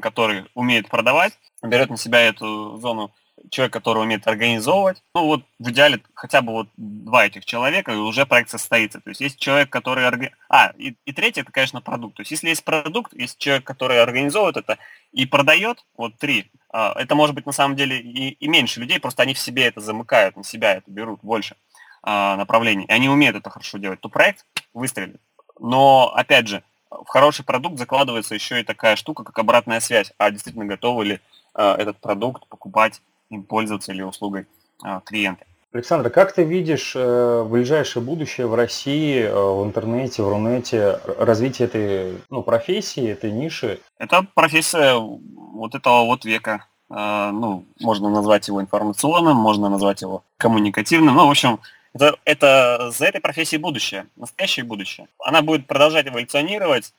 который 0.01 0.45
умеет 0.53 0.87
продавать, 0.87 1.33
берет 1.63 1.89
на 1.89 1.97
себя 1.97 2.21
эту 2.21 2.77
зону 2.77 3.11
человек, 3.49 3.73
который 3.73 4.03
умеет 4.03 4.27
организовывать. 4.27 5.01
Ну 5.15 5.25
вот 5.25 5.43
в 5.59 5.69
идеале 5.69 6.01
хотя 6.13 6.41
бы 6.41 6.51
вот 6.53 6.67
два 6.77 7.25
этих 7.25 7.45
человека, 7.45 7.91
и 7.91 7.95
уже 7.95 8.25
проект 8.25 8.49
состоится. 8.49 8.99
То 8.99 9.09
есть 9.09 9.21
есть 9.21 9.39
человек, 9.39 9.69
который... 9.69 10.07
Орга... 10.07 10.31
А, 10.49 10.73
и, 10.77 10.95
и 11.05 11.13
третий, 11.13 11.41
это, 11.41 11.51
конечно, 11.51 11.81
продукт. 11.81 12.15
То 12.15 12.21
есть 12.21 12.31
если 12.31 12.49
есть 12.49 12.63
продукт, 12.63 13.13
есть 13.13 13.37
человек, 13.37 13.63
который 13.63 14.01
организовывает 14.01 14.57
это 14.57 14.77
и 15.11 15.25
продает, 15.25 15.85
вот 15.95 16.17
три, 16.17 16.51
а, 16.69 16.93
это 16.99 17.15
может 17.15 17.35
быть 17.35 17.45
на 17.45 17.51
самом 17.51 17.75
деле 17.75 17.99
и, 17.99 18.31
и 18.31 18.47
меньше 18.47 18.79
людей, 18.79 18.99
просто 18.99 19.23
они 19.23 19.33
в 19.33 19.39
себе 19.39 19.65
это 19.65 19.81
замыкают, 19.81 20.35
на 20.35 20.43
себя 20.43 20.75
это 20.75 20.89
берут 20.89 21.19
больше 21.21 21.55
а, 22.03 22.35
направлений, 22.35 22.85
и 22.85 22.91
они 22.91 23.09
умеют 23.09 23.35
это 23.35 23.49
хорошо 23.49 23.77
делать, 23.77 24.01
то 24.01 24.09
проект 24.09 24.45
выстрелит. 24.73 25.21
Но, 25.59 26.13
опять 26.13 26.47
же, 26.47 26.63
в 26.89 27.07
хороший 27.07 27.43
продукт 27.43 27.77
закладывается 27.77 28.35
еще 28.35 28.59
и 28.59 28.63
такая 28.63 28.95
штука, 28.95 29.23
как 29.23 29.37
обратная 29.39 29.79
связь. 29.79 30.13
А 30.17 30.31
действительно 30.31 30.65
готовы 30.65 31.05
ли 31.05 31.19
а, 31.53 31.75
этот 31.75 31.97
продукт 31.97 32.47
покупать 32.47 33.01
им 33.29 33.43
пользоваться 33.43 33.91
или 33.91 34.01
услугой 34.01 34.47
а, 34.83 35.01
клиента. 35.01 35.45
Александр, 35.73 36.09
как 36.09 36.33
ты 36.33 36.43
видишь 36.43 36.93
э, 36.95 37.43
ближайшее 37.43 38.01
будущее 38.01 38.47
в 38.47 38.55
России, 38.55 39.21
э, 39.21 39.31
в 39.31 39.63
интернете, 39.65 40.23
в 40.23 40.29
Рунете, 40.29 40.99
развитие 41.19 41.67
этой 41.67 42.17
ну, 42.29 42.41
профессии, 42.41 43.07
этой 43.07 43.31
ниши? 43.31 43.79
Это 43.99 44.25
профессия 44.33 44.95
вот 44.97 45.75
этого 45.75 46.05
вот 46.05 46.23
века. 46.23 46.65
Э, 46.89 47.31
ну, 47.31 47.65
можно 47.81 48.09
назвать 48.09 48.47
его 48.47 48.61
информационным, 48.61 49.35
можно 49.35 49.69
назвать 49.69 50.01
его 50.01 50.23
коммуникативным. 50.37 51.15
Ну, 51.15 51.27
в 51.27 51.29
общем, 51.29 51.59
это, 51.93 52.15
это 52.23 52.91
за 52.91 53.05
этой 53.05 53.19
профессией 53.19 53.61
будущее, 53.61 54.07
настоящее 54.15 54.63
будущее. 54.63 55.07
Она 55.19 55.41
будет 55.41 55.67
продолжать 55.67 56.07
эволюционировать. 56.07 56.93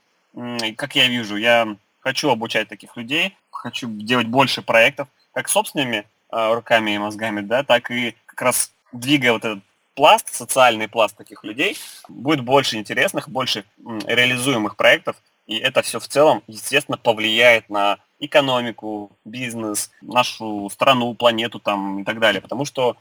Как 0.77 0.95
я 0.95 1.09
вижу, 1.09 1.37
я 1.37 1.75
хочу 2.01 2.31
обучать 2.31 2.69
таких 2.69 2.97
людей, 2.97 3.35
хочу 3.51 3.88
делать 3.88 4.27
больше 4.27 4.62
проектов, 4.62 5.09
как 5.33 5.49
собственными 5.49 6.05
руками 6.31 6.93
и 6.93 6.99
мозгами, 6.99 7.41
да, 7.41 7.62
так 7.62 7.91
и 7.91 8.14
как 8.27 8.43
раз 8.43 8.73
двигая 8.93 9.33
вот 9.33 9.45
этот 9.45 9.61
пласт, 9.95 10.33
социальный 10.33 10.88
пласт 10.88 11.17
таких 11.17 11.43
людей, 11.43 11.77
будет 12.09 12.41
больше 12.41 12.77
интересных, 12.77 13.29
больше 13.29 13.64
реализуемых 14.07 14.77
проектов, 14.77 15.17
и 15.47 15.57
это 15.57 15.83
все 15.83 15.99
в 15.99 16.07
целом, 16.07 16.43
естественно, 16.47 16.99
повлияет 16.99 17.69
на 17.69 17.99
экономику, 18.21 19.11
бизнес, 19.25 19.91
нашу 20.03 20.69
страну, 20.71 21.14
планету 21.14 21.59
там 21.59 22.01
и 22.01 22.05
так 22.05 22.21
далее, 22.21 22.41
потому 22.41 22.64
что 22.64 22.97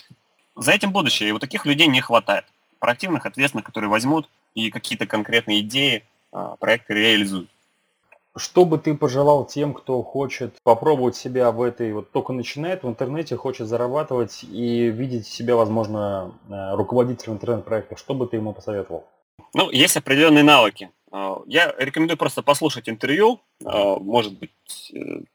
за 0.56 0.72
этим 0.72 0.92
будущее, 0.92 1.30
и 1.30 1.32
вот 1.32 1.42
таких 1.42 1.66
людей 1.66 1.88
не 1.88 2.02
хватает. 2.02 2.46
Проактивных, 2.80 3.26
ответственных, 3.26 3.66
которые 3.66 3.90
возьмут 3.90 4.30
и 4.56 4.72
какие-то 4.72 5.06
конкретные 5.06 5.62
идеи, 5.62 6.04
а, 6.32 6.56
проекты 6.56 6.94
реализуют. 6.94 7.50
Что 8.38 8.66
бы 8.66 8.78
ты 8.78 8.94
пожелал 8.94 9.46
тем, 9.46 9.74
кто 9.74 10.04
хочет 10.04 10.56
попробовать 10.64 11.16
себя 11.16 11.52
в 11.52 11.62
этой, 11.62 11.92
вот 11.94 12.12
только 12.12 12.34
начинает 12.34 12.84
в 12.84 12.88
интернете, 12.88 13.36
хочет 13.36 13.68
зарабатывать 13.68 14.44
и 14.44 14.90
видеть 14.90 15.28
себя, 15.28 15.56
возможно, 15.56 16.34
э, 16.50 16.76
руководителем 16.76 17.34
интернет-проекта? 17.34 17.98
Что 17.98 18.14
бы 18.14 18.28
ты 18.28 18.38
ему 18.38 18.54
посоветовал? 18.54 19.06
Ну, 19.54 19.72
есть 19.72 19.98
определенные 19.98 20.44
навыки. 20.44 20.92
Э, 21.12 21.38
я 21.48 21.74
рекомендую 21.78 22.18
просто 22.18 22.44
послушать 22.44 22.88
интервью. 22.90 23.40
Э, 23.66 23.96
может 24.00 24.38
быть, 24.38 24.52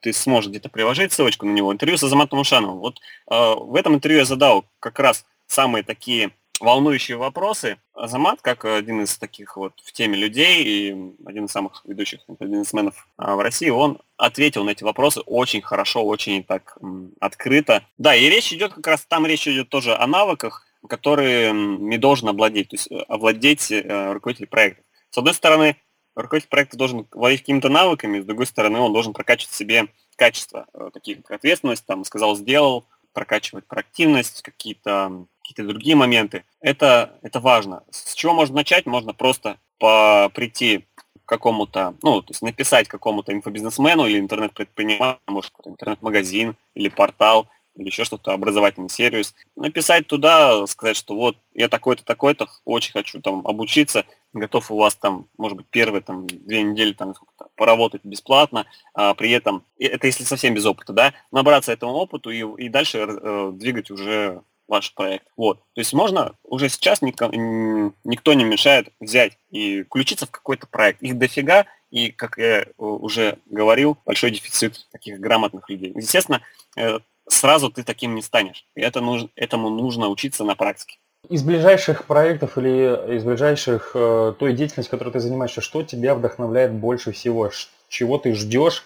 ты 0.00 0.12
сможешь 0.12 0.50
где-то 0.50 0.68
приложить 0.68 1.12
ссылочку 1.12 1.46
на 1.46 1.52
него. 1.52 1.72
Интервью 1.72 1.96
с 1.96 2.04
Азаматом 2.04 2.38
Ушановым. 2.38 2.78
Вот 2.78 3.00
в 3.26 3.74
этом 3.74 3.94
интервью 3.94 4.20
я 4.20 4.24
задал 4.24 4.64
как 4.78 4.98
раз 4.98 5.24
самые 5.46 5.82
такие 5.82 6.32
волнующие 6.62 7.16
вопросы. 7.16 7.78
Азамат, 7.92 8.40
как 8.40 8.64
один 8.64 9.02
из 9.02 9.18
таких 9.18 9.56
вот 9.56 9.74
в 9.84 9.92
теме 9.92 10.16
людей 10.16 10.62
и 10.62 11.14
один 11.26 11.46
из 11.46 11.50
самых 11.50 11.82
ведущих 11.84 12.20
бизнесменов 12.40 13.06
а, 13.16 13.36
в 13.36 13.40
России, 13.40 13.68
он 13.68 14.00
ответил 14.16 14.64
на 14.64 14.70
эти 14.70 14.84
вопросы 14.84 15.20
очень 15.20 15.60
хорошо, 15.60 16.04
очень 16.04 16.44
так 16.44 16.78
открыто. 17.20 17.84
Да, 17.98 18.14
и 18.14 18.28
речь 18.28 18.52
идет 18.52 18.74
как 18.74 18.86
раз, 18.86 19.04
там 19.04 19.26
речь 19.26 19.46
идет 19.48 19.68
тоже 19.68 19.94
о 19.94 20.06
навыках, 20.06 20.66
которые 20.88 21.52
не 21.52 21.98
должен 21.98 22.28
обладать, 22.28 22.68
то 22.68 22.76
есть 22.76 22.90
э, 22.90 22.98
овладеть 23.08 23.70
э, 23.70 24.12
руководитель 24.12 24.46
проекта. 24.46 24.82
С 25.10 25.18
одной 25.18 25.34
стороны, 25.34 25.76
руководитель 26.14 26.50
проекта 26.50 26.76
должен 26.76 27.06
владеть 27.12 27.40
какими-то 27.40 27.68
навыками, 27.68 28.20
с 28.20 28.24
другой 28.24 28.46
стороны, 28.46 28.78
он 28.78 28.92
должен 28.92 29.12
прокачивать 29.12 29.54
себе 29.54 29.88
качества, 30.16 30.66
э, 30.74 30.90
такие 30.92 31.16
как 31.18 31.32
ответственность, 31.32 31.86
там, 31.86 32.04
сказал, 32.04 32.36
сделал, 32.36 32.84
прокачивать 33.12 33.66
проактивность, 33.66 34.42
какие-то 34.42 35.26
какие 35.42 35.66
другие 35.66 35.96
моменты. 35.96 36.44
Это, 36.60 37.18
это 37.22 37.40
важно. 37.40 37.82
С 37.90 38.14
чего 38.14 38.32
можно 38.32 38.56
начать? 38.56 38.86
Можно 38.86 39.12
просто 39.12 39.58
по, 39.78 40.30
прийти 40.34 40.86
какому-то, 41.24 41.94
ну, 42.02 42.20
то 42.20 42.30
есть 42.30 42.42
написать 42.42 42.88
какому-то 42.88 43.32
инфобизнесмену 43.32 44.06
или 44.06 44.18
интернет-предпринимателю, 44.18 45.18
может, 45.28 45.52
интернет-магазин 45.64 46.56
или 46.74 46.88
портал, 46.88 47.46
или 47.76 47.86
еще 47.86 48.04
что-то, 48.04 48.32
образовательный 48.32 48.90
сервис, 48.90 49.34
написать 49.56 50.06
туда, 50.06 50.66
сказать, 50.66 50.96
что 50.96 51.14
вот 51.14 51.36
я 51.54 51.68
такой-то, 51.68 52.04
такой-то, 52.04 52.48
очень 52.64 52.92
хочу 52.92 53.20
там 53.20 53.46
обучиться, 53.46 54.04
готов 54.32 54.70
у 54.70 54.76
вас 54.76 54.94
там, 54.94 55.26
может 55.38 55.56
быть, 55.56 55.66
первые 55.70 56.02
там 56.02 56.26
две 56.26 56.62
недели 56.62 56.92
там 56.92 57.14
поработать 57.56 58.04
бесплатно, 58.04 58.66
а 58.94 59.14
при 59.14 59.30
этом, 59.30 59.64
это 59.78 60.06
если 60.06 60.24
совсем 60.24 60.54
без 60.54 60.66
опыта, 60.66 60.92
да, 60.92 61.14
набраться 61.30 61.72
этому 61.72 61.94
опыту 61.94 62.30
и, 62.30 62.44
и 62.64 62.68
дальше 62.68 63.06
э, 63.08 63.50
двигать 63.54 63.90
уже 63.90 64.42
ваш 64.72 64.94
проект. 64.94 65.26
Вот. 65.36 65.58
То 65.74 65.80
есть 65.82 65.92
можно 65.92 66.32
уже 66.42 66.70
сейчас 66.70 67.02
никто, 67.02 67.30
никто 67.30 68.32
не 68.32 68.44
мешает 68.44 68.88
взять 69.00 69.36
и 69.50 69.82
включиться 69.82 70.24
в 70.24 70.30
какой-то 70.30 70.66
проект. 70.66 71.02
Их 71.02 71.18
дофига, 71.18 71.66
и, 71.90 72.10
как 72.10 72.38
я 72.38 72.64
уже 72.78 73.36
говорил, 73.46 73.98
большой 74.06 74.30
дефицит 74.30 74.88
таких 74.90 75.20
грамотных 75.20 75.68
людей. 75.68 75.92
Естественно, 75.94 76.40
э, 76.78 77.00
сразу 77.28 77.70
ты 77.70 77.84
таким 77.84 78.14
не 78.14 78.22
станешь. 78.22 78.64
И 78.74 78.80
это 78.80 79.02
нужно, 79.02 79.28
этому 79.36 79.68
нужно 79.68 80.08
учиться 80.08 80.42
на 80.42 80.54
практике. 80.54 80.96
Из 81.28 81.42
ближайших 81.42 82.06
проектов 82.06 82.56
или 82.56 83.16
из 83.16 83.24
ближайших 83.24 83.92
э, 83.94 84.32
той 84.38 84.54
деятельности, 84.54 84.90
которой 84.90 85.10
ты 85.10 85.20
занимаешься, 85.20 85.60
что 85.60 85.82
тебя 85.82 86.14
вдохновляет 86.14 86.72
больше 86.72 87.12
всего? 87.12 87.50
Чего 87.88 88.16
ты 88.16 88.34
ждешь 88.34 88.84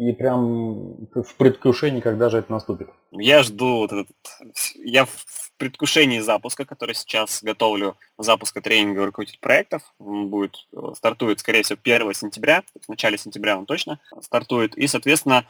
и 0.00 0.12
прям 0.12 0.96
в 1.14 1.34
предвкушении, 1.36 2.00
когда 2.00 2.30
же 2.30 2.38
это 2.38 2.50
наступит? 2.50 2.88
Я 3.10 3.42
жду 3.42 3.76
вот 3.80 3.92
этот... 3.92 4.08
Я 4.76 5.04
в 5.04 5.52
предвкушении 5.58 6.20
запуска, 6.20 6.64
который 6.64 6.94
сейчас 6.94 7.42
готовлю, 7.42 7.98
запуска 8.16 8.62
тренинга 8.62 9.04
руководитель 9.04 9.38
проектов. 9.40 9.82
Он 9.98 10.28
будет, 10.28 10.56
э, 10.72 10.78
стартует, 10.96 11.40
скорее 11.40 11.62
всего, 11.64 11.78
1 11.82 12.14
сентября, 12.14 12.62
в 12.86 12.88
начале 12.88 13.18
сентября 13.18 13.58
он 13.58 13.66
точно 13.66 14.00
стартует. 14.22 14.74
И, 14.74 14.86
соответственно, 14.86 15.44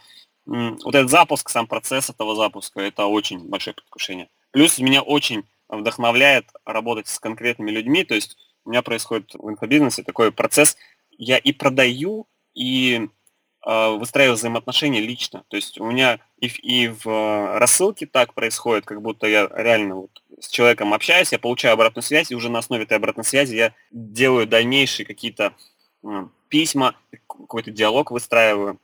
вот 0.47 0.97
этот 0.97 1.11
запуск, 1.11 1.49
сам 1.49 1.69
процесс 1.69 2.11
этого 2.11 2.35
запуска, 2.35 2.81
это 2.81 3.07
очень 3.07 3.49
большое 3.49 3.75
предвкушение. 3.75 4.31
Плюс 4.51 4.81
меня 4.81 5.03
очень 5.03 5.45
вдохновляет 5.69 6.47
работать 6.65 7.07
с 7.07 7.21
конкретными 7.21 7.71
людьми, 7.71 8.03
то 8.03 8.17
есть 8.17 8.37
у 8.65 8.71
меня 8.71 8.83
происходит 8.83 9.31
в 9.35 9.49
инфобизнесе 9.49 10.03
такой 10.03 10.33
процесс, 10.33 10.77
я 11.11 11.39
и 11.39 11.53
продаю, 11.53 12.27
и 12.53 13.09
выстраиваю 13.64 14.37
взаимоотношения 14.37 15.01
лично. 15.01 15.44
То 15.49 15.57
есть 15.57 15.79
у 15.79 15.85
меня 15.85 16.18
и, 16.40 16.46
и 16.46 16.88
в 16.88 17.59
рассылке 17.59 18.07
так 18.07 18.33
происходит, 18.33 18.87
как 18.87 19.03
будто 19.03 19.27
я 19.27 19.49
реально 19.55 19.96
вот 19.96 20.23
с 20.40 20.49
человеком 20.49 20.94
общаюсь, 20.94 21.33
я 21.33 21.38
получаю 21.38 21.75
обратную 21.75 22.03
связь, 22.03 22.31
и 22.31 22.35
уже 22.35 22.49
на 22.49 22.61
основе 22.61 22.85
этой 22.85 22.96
обратной 22.96 23.25
связи 23.25 23.55
я 23.55 23.75
делаю 23.90 24.46
дальнейшие 24.46 25.07
какие-то 25.07 25.55
э, 26.03 26.27
письма, 26.49 26.94
какой-то 27.27 27.70
диалог 27.70 28.11
выстраиваю. 28.11 28.81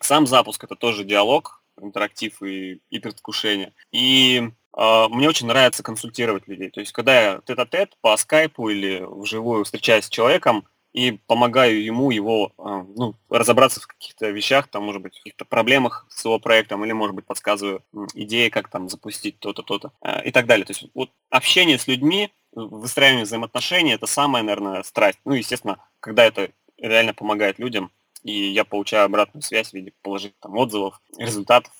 Сам 0.00 0.26
запуск 0.26 0.64
это 0.64 0.76
тоже 0.76 1.04
диалог, 1.04 1.62
интерактив 1.80 2.42
и, 2.42 2.80
и 2.90 2.98
предвкушение. 2.98 3.74
И 3.92 4.50
э, 4.76 5.08
мне 5.10 5.28
очень 5.28 5.46
нравится 5.46 5.82
консультировать 5.82 6.48
людей. 6.48 6.70
То 6.70 6.80
есть, 6.80 6.92
когда 6.92 7.20
я 7.20 7.40
тет-а-тет 7.44 7.96
по 8.00 8.16
скайпу 8.16 8.68
или 8.68 9.04
вживую 9.06 9.64
встречаюсь 9.64 10.06
с 10.06 10.10
человеком 10.10 10.66
и 10.94 11.18
помогаю 11.26 11.82
ему 11.82 12.12
его 12.12 12.52
э, 12.56 12.84
ну, 12.96 13.14
разобраться 13.28 13.80
в 13.80 13.86
каких-то 13.88 14.30
вещах, 14.30 14.68
там, 14.68 14.84
может 14.84 15.02
быть, 15.02 15.14
в 15.14 15.18
каких-то 15.18 15.44
проблемах 15.44 16.06
с 16.08 16.24
его 16.24 16.38
проектом, 16.38 16.84
или, 16.84 16.92
может 16.92 17.16
быть, 17.16 17.26
подсказываю 17.26 17.82
идеи, 18.14 18.48
как 18.48 18.68
там 18.68 18.88
запустить 18.88 19.40
то-то, 19.40 19.62
то-то 19.62 19.92
э, 20.02 20.28
и 20.28 20.30
так 20.30 20.46
далее. 20.46 20.64
То 20.64 20.70
есть, 20.70 20.86
вот 20.94 21.10
общение 21.30 21.78
с 21.78 21.88
людьми, 21.88 22.30
выстраивание 22.52 23.24
взаимоотношений– 23.24 23.92
это 23.94 24.06
самая, 24.06 24.44
наверное, 24.44 24.84
страсть. 24.84 25.18
Ну, 25.24 25.34
естественно, 25.34 25.78
когда 25.98 26.24
это 26.24 26.50
реально 26.78 27.12
помогает 27.12 27.58
людям, 27.58 27.90
и 28.22 28.32
я 28.32 28.64
получаю 28.64 29.06
обратную 29.06 29.42
связь 29.42 29.70
в 29.70 29.74
виде 29.74 29.92
положительных 30.00 30.40
там, 30.40 30.56
отзывов, 30.56 31.00
результатов 31.18 31.72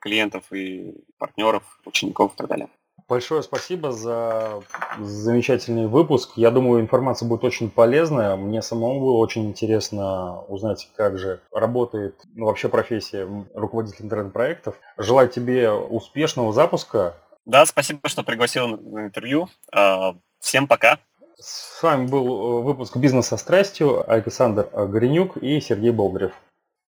клиентов 0.00 0.52
и 0.52 0.92
партнеров, 1.18 1.62
учеников 1.84 2.34
и 2.34 2.36
так 2.36 2.48
далее. 2.48 2.68
Большое 3.08 3.44
спасибо 3.44 3.92
за 3.92 4.62
замечательный 4.98 5.86
выпуск. 5.86 6.32
Я 6.34 6.50
думаю, 6.50 6.80
информация 6.80 7.28
будет 7.28 7.44
очень 7.44 7.70
полезная. 7.70 8.34
Мне 8.34 8.62
самому 8.62 8.98
было 8.98 9.18
очень 9.18 9.46
интересно 9.46 10.40
узнать, 10.48 10.88
как 10.96 11.16
же 11.16 11.40
работает 11.52 12.20
ну, 12.34 12.46
вообще 12.46 12.68
профессия 12.68 13.28
руководителя 13.54 14.06
интернет-проектов. 14.06 14.74
Желаю 14.98 15.28
тебе 15.28 15.70
успешного 15.70 16.52
запуска. 16.52 17.14
Да, 17.44 17.64
спасибо, 17.64 18.08
что 18.08 18.24
пригласил 18.24 18.66
на 18.66 19.06
интервью. 19.06 19.48
А, 19.72 20.16
всем 20.40 20.66
пока. 20.66 20.98
С 21.38 21.80
вами 21.82 22.08
был 22.08 22.26
э, 22.26 22.62
выпуск 22.62 22.96
«Бизнес 22.96 23.26
со 23.26 23.36
страстью» 23.36 24.10
Александр 24.10 24.68
Горенюк 24.72 25.36
и 25.36 25.60
Сергей 25.60 25.90
Болдырев. 25.90 26.32